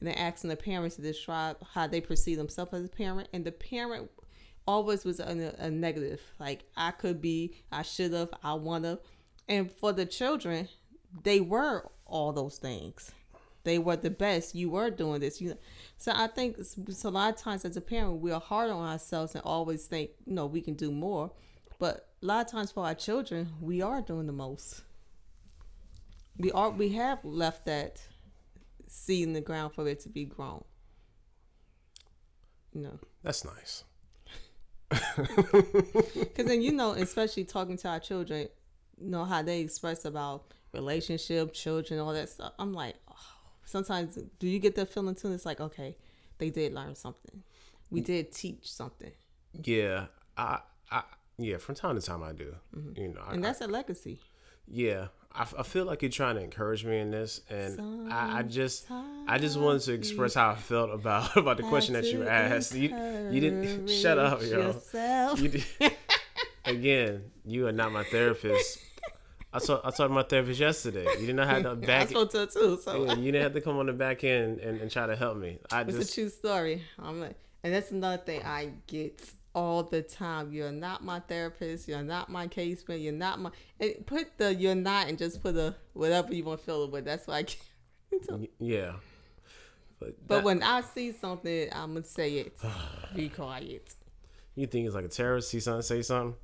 and 0.00 0.08
they're 0.08 0.18
asking 0.18 0.50
the 0.50 0.56
parents 0.56 0.96
to 0.96 1.02
describe 1.02 1.56
how 1.72 1.86
they 1.86 2.00
perceive 2.00 2.36
themselves 2.36 2.74
as 2.74 2.84
a 2.84 2.88
parent, 2.88 3.28
and 3.32 3.44
the 3.44 3.52
parent 3.52 4.10
always 4.66 5.04
was 5.04 5.20
a, 5.20 5.54
a 5.58 5.70
negative. 5.70 6.20
Like 6.38 6.64
I 6.76 6.90
could 6.90 7.20
be, 7.20 7.54
I 7.72 7.82
should 7.82 8.12
have, 8.12 8.30
I 8.42 8.54
wanna, 8.54 8.98
and 9.48 9.70
for 9.70 9.92
the 9.92 10.06
children, 10.06 10.68
they 11.22 11.40
were 11.40 11.90
all 12.06 12.32
those 12.32 12.58
things 12.58 13.12
they 13.64 13.78
were 13.78 13.96
the 13.96 14.10
best. 14.10 14.54
You 14.54 14.70
were 14.70 14.90
doing 14.90 15.20
this. 15.20 15.40
You, 15.40 15.56
so 15.96 16.12
I 16.14 16.26
think 16.28 16.56
so 16.62 17.08
a 17.08 17.10
lot 17.10 17.34
of 17.34 17.40
times 17.40 17.64
as 17.64 17.76
a 17.76 17.80
parent, 17.80 18.20
we 18.20 18.32
are 18.32 18.40
hard 18.40 18.70
on 18.70 18.88
ourselves 18.88 19.34
and 19.34 19.44
always 19.44 19.86
think, 19.86 20.10
you 20.26 20.34
know, 20.34 20.46
we 20.46 20.60
can 20.60 20.74
do 20.74 20.90
more. 20.90 21.32
But 21.78 22.08
a 22.22 22.26
lot 22.26 22.46
of 22.46 22.52
times 22.52 22.72
for 22.72 22.84
our 22.84 22.94
children, 22.94 23.52
we 23.60 23.82
are 23.82 24.00
doing 24.00 24.26
the 24.26 24.32
most. 24.32 24.82
We 26.36 26.50
are. 26.52 26.70
We 26.70 26.90
have 26.90 27.24
left 27.24 27.66
that 27.66 28.00
seed 28.86 29.24
in 29.26 29.32
the 29.34 29.40
ground 29.40 29.74
for 29.74 29.86
it 29.88 30.00
to 30.00 30.08
be 30.08 30.24
grown. 30.24 30.64
You 32.72 32.82
know. 32.82 32.98
That's 33.22 33.44
nice. 33.44 33.84
Because 35.20 36.46
then 36.46 36.62
you 36.62 36.72
know, 36.72 36.92
especially 36.92 37.44
talking 37.44 37.76
to 37.78 37.88
our 37.88 38.00
children, 38.00 38.48
you 38.98 39.10
know 39.10 39.24
how 39.24 39.42
they 39.42 39.60
express 39.60 40.04
about 40.04 40.52
relationship, 40.72 41.52
children, 41.52 42.00
all 42.00 42.12
that 42.12 42.28
stuff. 42.28 42.52
I'm 42.58 42.72
like, 42.72 42.96
sometimes 43.70 44.18
do 44.38 44.48
you 44.48 44.58
get 44.58 44.74
that 44.74 44.88
feeling 44.88 45.14
too? 45.14 45.32
It's 45.32 45.46
like, 45.46 45.60
okay, 45.60 45.96
they 46.38 46.50
did 46.50 46.74
learn 46.74 46.94
something. 46.94 47.42
We 47.90 48.00
did 48.00 48.32
teach 48.32 48.70
something. 48.70 49.12
Yeah, 49.52 50.06
I, 50.36 50.60
I, 50.90 51.02
yeah. 51.38 51.56
From 51.56 51.74
time 51.74 51.98
to 51.98 52.02
time, 52.06 52.22
I 52.22 52.32
do. 52.32 52.54
Mm-hmm. 52.76 53.00
You 53.00 53.08
know, 53.08 53.22
and 53.30 53.42
that's 53.42 53.60
a 53.60 53.66
legacy. 53.66 54.20
Yeah, 54.68 55.08
I, 55.34 55.46
I 55.58 55.62
feel 55.64 55.84
like 55.84 56.02
you're 56.02 56.10
trying 56.10 56.36
to 56.36 56.42
encourage 56.42 56.84
me 56.84 56.98
in 56.98 57.10
this, 57.10 57.40
and 57.50 58.12
I, 58.12 58.38
I 58.38 58.42
just, 58.42 58.86
I 59.26 59.38
just 59.38 59.58
wanted 59.58 59.82
to 59.82 59.92
express 59.92 60.34
how 60.34 60.50
I 60.50 60.54
felt 60.56 60.90
about 60.90 61.36
about 61.36 61.56
the 61.56 61.64
question 61.64 61.94
that 61.94 62.04
you 62.04 62.26
asked. 62.26 62.74
You, 62.74 62.94
you 63.30 63.40
didn't 63.40 63.88
shut 64.02 64.18
up, 64.18 64.42
yo. 64.42 64.80
You 65.36 65.48
did, 65.48 65.64
again, 66.64 67.24
you 67.44 67.66
are 67.66 67.72
not 67.72 67.92
my 67.92 68.04
therapist. 68.04 68.78
I 69.52 69.58
saw 69.58 69.80
I 69.84 69.90
saw 69.90 70.06
my 70.08 70.22
therapist 70.22 70.60
yesterday. 70.60 71.06
You 71.18 71.26
didn't 71.26 71.48
have 71.48 71.62
to 71.64 71.74
back. 71.86 72.02
I 72.02 72.06
spoke 72.06 72.30
to 72.32 72.38
her 72.38 72.46
too. 72.46 72.78
So 72.82 73.04
yeah, 73.04 73.14
you 73.14 73.32
didn't 73.32 73.42
have 73.42 73.54
to 73.54 73.60
come 73.60 73.78
on 73.78 73.86
the 73.86 73.92
back 73.92 74.22
end 74.22 74.60
and, 74.60 74.80
and 74.80 74.90
try 74.90 75.06
to 75.06 75.16
help 75.16 75.36
me. 75.36 75.58
I 75.72 75.82
it's 75.82 75.96
just, 75.96 76.12
a 76.12 76.14
true 76.14 76.28
story. 76.28 76.82
I'm 76.98 77.20
like, 77.20 77.36
and 77.64 77.74
that's 77.74 77.90
another 77.90 78.22
thing 78.22 78.42
I 78.44 78.70
get 78.86 79.20
all 79.54 79.82
the 79.82 80.02
time. 80.02 80.52
You're 80.52 80.70
not 80.70 81.04
my 81.04 81.20
therapist. 81.20 81.88
You're 81.88 82.02
not 82.02 82.30
my 82.30 82.46
case 82.46 82.86
man. 82.86 83.00
You're 83.00 83.12
not 83.12 83.40
my. 83.40 83.50
And 83.80 84.06
put 84.06 84.38
the 84.38 84.54
you're 84.54 84.74
not 84.74 85.08
and 85.08 85.18
just 85.18 85.42
put 85.42 85.54
the 85.54 85.74
whatever 85.94 86.32
you 86.32 86.44
want 86.44 86.60
to 86.60 86.66
fill 86.66 86.84
it 86.84 86.92
with. 86.92 87.04
That's 87.04 87.26
why 87.26 87.38
I 87.38 87.42
get. 87.42 88.50
yeah. 88.58 88.92
But, 89.98 90.26
but 90.26 90.44
when 90.44 90.62
I 90.62 90.80
see 90.80 91.12
something, 91.12 91.68
I'm 91.72 91.94
gonna 91.94 92.04
say 92.04 92.38
it. 92.38 92.56
Be 93.14 93.28
quiet. 93.28 93.94
You 94.54 94.66
think 94.66 94.86
it's 94.86 94.94
like 94.94 95.04
a 95.04 95.08
terrorist? 95.08 95.50
See 95.50 95.60
something, 95.60 95.82
say 95.82 96.02
something. 96.02 96.36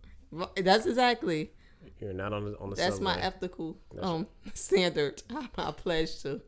That's 0.56 0.86
exactly. 0.86 1.52
You're 2.00 2.12
not 2.12 2.32
on 2.32 2.44
the 2.44 2.58
on 2.58 2.70
the. 2.70 2.76
That's 2.76 2.96
subway. 2.96 3.14
my 3.14 3.20
ethical 3.20 3.78
That's 3.92 4.06
um 4.06 4.26
standard. 4.54 5.22
I 5.30 5.72
pledge 5.72 6.22
to. 6.22 6.42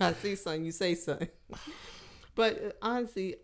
I 0.00 0.12
see 0.14 0.34
something, 0.34 0.64
you 0.64 0.72
say 0.72 0.94
something. 0.94 1.28
But 2.36 2.64
uh, 2.64 2.70
honestly, 2.80 3.36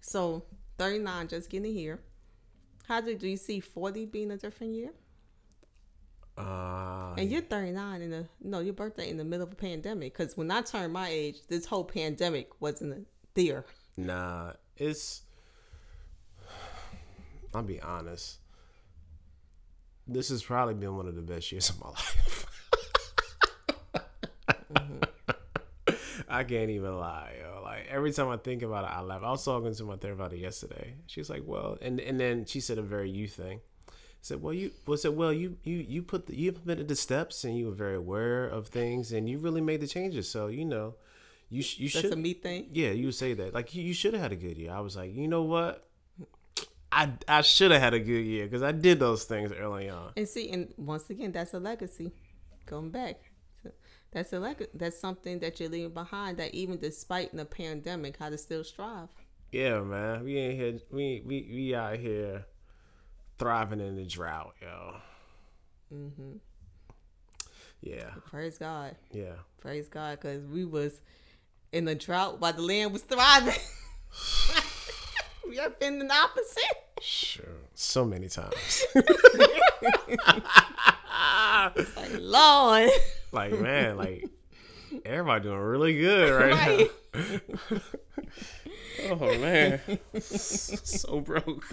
so 0.00 0.44
39 0.78 1.28
just 1.28 1.48
getting 1.48 1.72
here. 1.72 2.00
How 2.86 3.00
did 3.00 3.20
do 3.20 3.28
you 3.28 3.36
see 3.36 3.60
40 3.60 4.06
being 4.06 4.32
a 4.32 4.36
different 4.36 4.74
year? 4.74 4.90
Uh, 6.36 7.14
and 7.16 7.30
you're 7.30 7.40
39 7.40 8.02
in 8.02 8.10
the 8.10 8.26
no, 8.42 8.58
your 8.58 8.74
birthday 8.74 9.08
in 9.08 9.16
the 9.16 9.24
middle 9.24 9.46
of 9.46 9.52
a 9.52 9.56
pandemic. 9.56 10.12
Because 10.12 10.36
when 10.36 10.50
I 10.50 10.60
turned 10.62 10.92
my 10.92 11.08
age, 11.08 11.36
this 11.48 11.66
whole 11.66 11.84
pandemic 11.84 12.60
wasn't 12.60 13.06
there. 13.34 13.64
Nah, 13.96 14.54
it's. 14.76 15.22
I'll 17.54 17.62
be 17.62 17.80
honest 17.80 18.38
this 20.08 20.30
has 20.30 20.42
probably 20.42 20.74
been 20.74 20.96
one 20.96 21.06
of 21.06 21.14
the 21.14 21.22
best 21.22 21.52
years 21.52 21.70
of 21.70 21.80
my 21.80 21.88
life. 21.90 22.46
mm-hmm. 24.72 24.98
I 26.28 26.44
can't 26.44 26.70
even 26.70 26.98
lie, 26.98 27.34
yo. 27.40 27.62
Like 27.62 27.86
every 27.90 28.12
time 28.12 28.28
I 28.28 28.36
think 28.36 28.62
about 28.62 28.84
it, 28.84 28.90
I 28.90 29.00
laugh. 29.02 29.22
I 29.22 29.30
was 29.30 29.44
talking 29.44 29.74
to 29.74 29.84
my 29.84 29.96
therapist 29.96 30.36
yesterday. 30.36 30.94
She's 31.06 31.30
like, 31.30 31.42
"Well," 31.44 31.78
and 31.80 32.00
and 32.00 32.18
then 32.18 32.44
she 32.44 32.60
said 32.60 32.78
a 32.78 32.82
very 32.82 33.10
you 33.10 33.28
thing. 33.28 33.60
I 33.88 33.92
said, 34.22 34.42
"Well, 34.42 34.54
you 34.54 34.72
was 34.86 35.04
it 35.04 35.14
well 35.14 35.32
you 35.32 35.56
you 35.62 35.76
you 35.76 36.02
put 36.02 36.26
the, 36.26 36.36
you 36.36 36.48
implemented 36.48 36.88
the 36.88 36.96
steps 36.96 37.44
and 37.44 37.56
you 37.56 37.66
were 37.66 37.74
very 37.74 37.96
aware 37.96 38.46
of 38.46 38.68
things 38.68 39.12
and 39.12 39.28
you 39.28 39.38
really 39.38 39.60
made 39.60 39.80
the 39.80 39.86
changes. 39.86 40.28
So 40.30 40.48
you 40.48 40.64
know, 40.64 40.94
you 41.48 41.62
you 41.76 41.88
should." 41.88 42.04
That's 42.04 42.14
a 42.14 42.16
me 42.16 42.34
thing. 42.34 42.68
Yeah, 42.72 42.90
you 42.90 43.12
say 43.12 43.34
that. 43.34 43.54
Like 43.54 43.74
you, 43.74 43.82
you 43.82 43.94
should 43.94 44.14
have 44.14 44.22
had 44.22 44.32
a 44.32 44.36
good 44.36 44.58
year. 44.58 44.72
I 44.72 44.80
was 44.80 44.96
like, 44.96 45.14
you 45.14 45.28
know 45.28 45.42
what? 45.42 45.87
I 46.90 47.12
I 47.26 47.42
should 47.42 47.70
have 47.70 47.80
had 47.80 47.94
a 47.94 48.00
good 48.00 48.24
year 48.24 48.46
because 48.46 48.62
I 48.62 48.72
did 48.72 48.98
those 48.98 49.24
things 49.24 49.52
early 49.52 49.88
on. 49.90 50.12
And 50.16 50.28
see, 50.28 50.48
and 50.50 50.72
once 50.76 51.10
again, 51.10 51.32
that's 51.32 51.52
a 51.54 51.58
legacy. 51.60 52.12
Going 52.66 52.90
back, 52.90 53.16
that's 54.10 54.32
a 54.32 54.38
leg- 54.38 54.68
That's 54.74 54.98
something 54.98 55.38
that 55.40 55.60
you're 55.60 55.68
leaving 55.68 55.92
behind. 55.94 56.38
That 56.38 56.54
even 56.54 56.78
despite 56.78 57.34
the 57.34 57.44
pandemic, 57.44 58.16
how 58.18 58.30
to 58.30 58.38
still 58.38 58.64
strive. 58.64 59.08
Yeah, 59.52 59.80
man. 59.80 60.24
We 60.24 60.36
ain't 60.38 60.54
here. 60.60 60.78
We 60.90 61.22
we 61.24 61.48
we 61.50 61.74
out 61.74 61.98
here 61.98 62.46
thriving 63.38 63.80
in 63.80 63.96
the 63.96 64.04
drought, 64.04 64.54
yo. 64.60 64.96
Mhm. 65.92 66.38
Yeah. 67.80 68.10
Praise 68.26 68.58
God. 68.58 68.96
Yeah. 69.12 69.34
Praise 69.60 69.88
God, 69.88 70.18
because 70.20 70.44
we 70.46 70.64
was 70.64 71.00
in 71.72 71.84
the 71.84 71.94
drought 71.94 72.40
while 72.40 72.52
the 72.52 72.62
land 72.62 72.92
was 72.92 73.02
thriving. 73.02 73.54
we 75.48 75.56
have 75.56 75.78
been 75.78 75.98
the 75.98 76.12
opposite. 76.12 76.84
Sure. 77.00 77.44
So 77.74 78.04
many 78.04 78.28
times. 78.28 78.84
like, 81.96 82.16
Lord. 82.18 82.90
Like, 83.32 83.58
man, 83.60 83.96
like, 83.96 84.24
everybody 85.04 85.44
doing 85.44 85.58
really 85.58 85.98
good 85.98 86.30
right, 86.32 86.90
right. 87.14 87.40
now. 87.70 87.80
oh 89.10 89.38
man, 89.38 89.80
so 90.20 91.20
broke. 91.20 91.64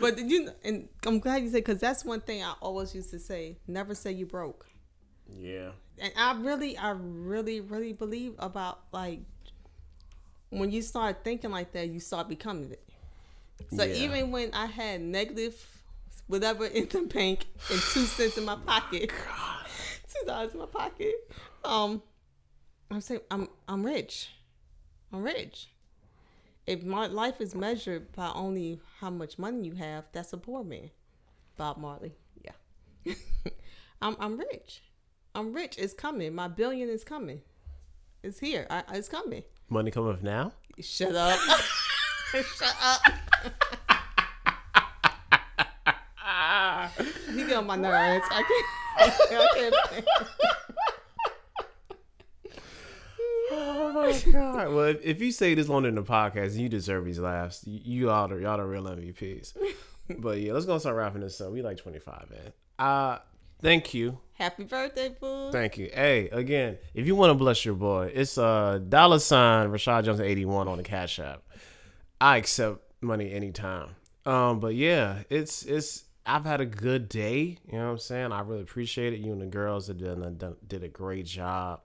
but 0.00 0.16
did 0.16 0.30
you 0.30 0.50
and 0.64 0.88
I'm 1.06 1.18
glad 1.20 1.42
you 1.42 1.50
said 1.50 1.58
because 1.58 1.80
that's 1.80 2.04
one 2.04 2.20
thing 2.20 2.42
I 2.42 2.54
always 2.60 2.94
used 2.94 3.10
to 3.10 3.18
say: 3.18 3.58
never 3.66 3.94
say 3.94 4.12
you 4.12 4.26
broke. 4.26 4.66
Yeah. 5.28 5.70
And 5.98 6.12
I 6.16 6.38
really, 6.40 6.76
I 6.76 6.90
really, 6.90 7.60
really 7.60 7.92
believe 7.92 8.34
about 8.38 8.80
like 8.92 9.20
when 10.52 10.70
you 10.70 10.82
start 10.82 11.24
thinking 11.24 11.50
like 11.50 11.72
that, 11.72 11.88
you 11.88 12.00
start 12.00 12.28
becoming 12.28 12.70
it. 12.72 12.82
So 13.74 13.84
Yeah. 13.84 13.94
even 13.94 14.30
when 14.30 14.52
I 14.52 14.66
had 14.66 15.00
negative 15.00 15.54
whatever 16.26 16.66
in 16.66 16.88
the 16.88 17.02
bank 17.02 17.46
and 17.70 17.80
two 17.80 18.04
cents 18.04 18.36
in 18.38 18.44
my 18.44 18.56
pocket, 18.56 19.10
two 20.12 20.26
dollars 20.26 20.52
in 20.52 20.58
my 20.60 20.66
pocket, 20.66 21.14
um, 21.64 22.02
I'm 22.90 23.00
saying 23.00 23.20
I'm 23.30 23.48
I'm 23.68 23.84
rich. 23.84 24.30
I'm 25.12 25.22
rich. 25.22 25.68
If 26.66 26.82
my 26.84 27.06
life 27.06 27.40
is 27.40 27.54
measured 27.54 28.12
by 28.12 28.30
only 28.34 28.80
how 29.00 29.10
much 29.10 29.38
money 29.38 29.66
you 29.66 29.74
have, 29.74 30.04
that's 30.12 30.32
a 30.32 30.38
poor 30.38 30.62
man. 30.62 30.90
Bob 31.56 31.76
Marley. 31.78 32.12
Yeah. 32.42 33.14
I'm 34.02 34.16
I'm 34.20 34.38
rich. 34.38 34.82
I'm 35.34 35.52
rich. 35.52 35.76
It's 35.78 35.94
coming. 35.94 36.34
My 36.34 36.48
billion 36.48 36.88
is 36.88 37.04
coming. 37.04 37.40
It's 38.22 38.38
here. 38.38 38.66
I, 38.70 38.84
it's 38.92 39.08
coming. 39.08 39.42
Money 39.72 39.90
coming 39.90 40.12
up 40.12 40.22
now. 40.22 40.52
Shut 40.80 41.14
up. 41.14 41.40
Shut 42.30 42.76
up. 42.82 43.00
you 47.34 47.46
get 47.46 47.56
on 47.56 47.66
my 47.66 47.76
nerves. 47.76 48.26
I 48.30 48.42
can't. 48.42 48.66
I 49.32 49.48
can't. 49.54 49.74
Oh 53.50 53.92
my 53.94 54.12
god! 54.30 54.74
Well, 54.74 54.94
if, 55.02 55.22
you 55.22 55.32
say 55.32 55.54
this 55.54 55.70
long 55.70 55.86
in 55.86 55.94
the 55.94 56.02
podcast, 56.02 56.58
you 56.58 56.68
deserve 56.68 57.06
these 57.06 57.18
laughs. 57.18 57.64
You, 57.66 58.10
all 58.10 58.28
the 58.28 58.36
y'all 58.36 58.58
the 58.58 58.64
real 58.64 58.84
MVPs. 58.84 59.54
but 60.18 60.38
yeah, 60.38 60.52
let's 60.52 60.66
go 60.66 60.76
start 60.76 60.96
wrapping 60.96 61.22
this 61.22 61.40
up. 61.40 61.50
We 61.50 61.62
like 61.62 61.78
twenty 61.78 61.98
five, 61.98 62.30
man. 62.30 62.52
Uh 62.78 63.20
thank 63.62 63.94
you, 63.94 64.18
Happy 64.34 64.64
birthday, 64.64 65.14
boo. 65.20 65.50
thank 65.52 65.78
you. 65.78 65.88
Hey, 65.92 66.28
again, 66.30 66.78
if 66.94 67.06
you 67.06 67.14
want 67.16 67.30
to 67.30 67.34
bless 67.34 67.64
your 67.64 67.74
boy, 67.74 68.10
it's 68.12 68.36
uh 68.36 68.80
dollar 68.88 69.18
sign 69.18 69.70
Rashad 69.70 70.04
Jones 70.04 70.20
eighty 70.20 70.44
one 70.44 70.68
on 70.68 70.76
the 70.78 70.82
Cash 70.82 71.18
App. 71.20 71.42
I 72.20 72.36
accept 72.36 72.80
money 73.00 73.32
anytime. 73.32 73.90
Um, 74.26 74.60
but 74.60 74.74
yeah, 74.74 75.22
it's 75.30 75.64
it's. 75.64 76.04
I've 76.24 76.44
had 76.44 76.60
a 76.60 76.66
good 76.66 77.08
day. 77.08 77.58
You 77.66 77.78
know 77.78 77.86
what 77.86 77.90
I'm 77.92 77.98
saying? 77.98 78.30
I 78.30 78.40
really 78.42 78.62
appreciate 78.62 79.12
it. 79.12 79.18
You 79.18 79.32
and 79.32 79.40
the 79.40 79.46
girls 79.46 79.88
have 79.88 79.98
done, 79.98 80.36
done 80.38 80.54
did 80.68 80.84
a 80.84 80.88
great 80.88 81.26
job, 81.26 81.80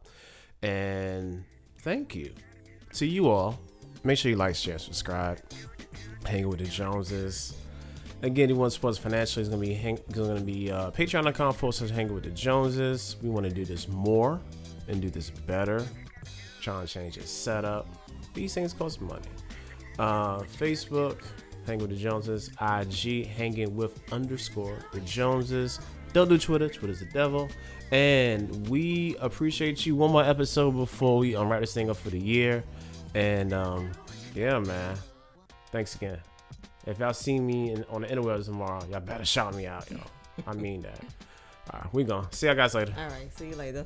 and 0.61 1.43
thank 1.79 2.13
you 2.15 2.33
to 2.93 3.05
you 3.07 3.29
all. 3.29 3.59
Make 4.03 4.19
sure 4.19 4.29
you 4.29 4.37
like, 4.37 4.55
share, 4.55 4.77
subscribe. 4.77 5.39
Hanging 6.23 6.49
with 6.49 6.59
the 6.59 6.65
Joneses. 6.65 7.55
Again, 8.23 8.49
you 8.49 8.55
want 8.55 8.71
to 8.71 8.75
support 8.75 8.93
us 8.93 8.97
financially? 8.97 9.41
It's 9.41 9.49
gonna 9.49 9.61
be 9.61 9.73
hang, 9.73 9.99
gonna 10.11 10.41
be 10.41 10.71
uh, 10.71 10.89
Patreon.com 10.91 11.53
forward 11.53 11.73
slash 11.73 11.91
Hanging 11.91 12.13
with 12.15 12.23
the 12.23 12.31
Joneses. 12.31 13.15
We 13.21 13.29
want 13.29 13.45
to 13.45 13.51
do 13.51 13.63
this 13.63 13.87
more 13.87 14.41
and 14.87 15.01
do 15.01 15.09
this 15.09 15.29
better. 15.29 15.85
Trying 16.61 16.87
to 16.87 16.91
change 16.91 17.17
its 17.17 17.29
setup. 17.29 17.87
These 18.33 18.53
things 18.53 18.73
cost 18.73 19.01
money. 19.01 19.27
Uh, 19.99 20.39
Facebook, 20.39 21.17
Hang 21.67 21.79
with 21.79 21.89
the 21.89 21.95
Joneses. 21.95 22.49
IG, 22.59 23.27
Hanging 23.27 23.75
with 23.75 23.99
underscore 24.11 24.79
the 24.93 24.99
Joneses. 25.01 25.79
Don't 26.13 26.29
do 26.29 26.37
Twitter. 26.37 26.69
Twitter's 26.69 26.99
the 26.99 27.05
devil. 27.05 27.49
And 27.91 28.67
we 28.67 29.15
appreciate 29.19 29.85
you. 29.85 29.95
One 29.95 30.11
more 30.11 30.23
episode 30.23 30.71
before 30.71 31.19
we 31.19 31.35
unwrap 31.35 31.61
this 31.61 31.73
thing 31.73 31.89
up 31.89 31.97
for 31.97 32.09
the 32.09 32.19
year. 32.19 32.63
And 33.13 33.53
um, 33.53 33.91
yeah, 34.33 34.57
man. 34.59 34.97
Thanks 35.71 35.95
again. 35.95 36.19
If 36.87 36.99
y'all 36.99 37.13
see 37.13 37.39
me 37.39 37.71
in, 37.71 37.83
on 37.89 38.01
the 38.01 38.07
interwebs 38.07 38.45
tomorrow, 38.45 38.81
y'all 38.89 39.01
better 39.01 39.25
shout 39.25 39.53
me 39.53 39.67
out, 39.67 39.91
yo. 39.91 39.99
I 40.47 40.53
mean 40.53 40.83
that. 40.83 40.99
All 41.71 41.81
right, 41.81 41.93
we 41.93 42.05
gone. 42.05 42.31
See 42.31 42.47
y'all 42.47 42.55
guys 42.55 42.73
later. 42.73 42.93
All 42.97 43.09
right. 43.09 43.27
See 43.37 43.49
you 43.49 43.55
later. 43.55 43.85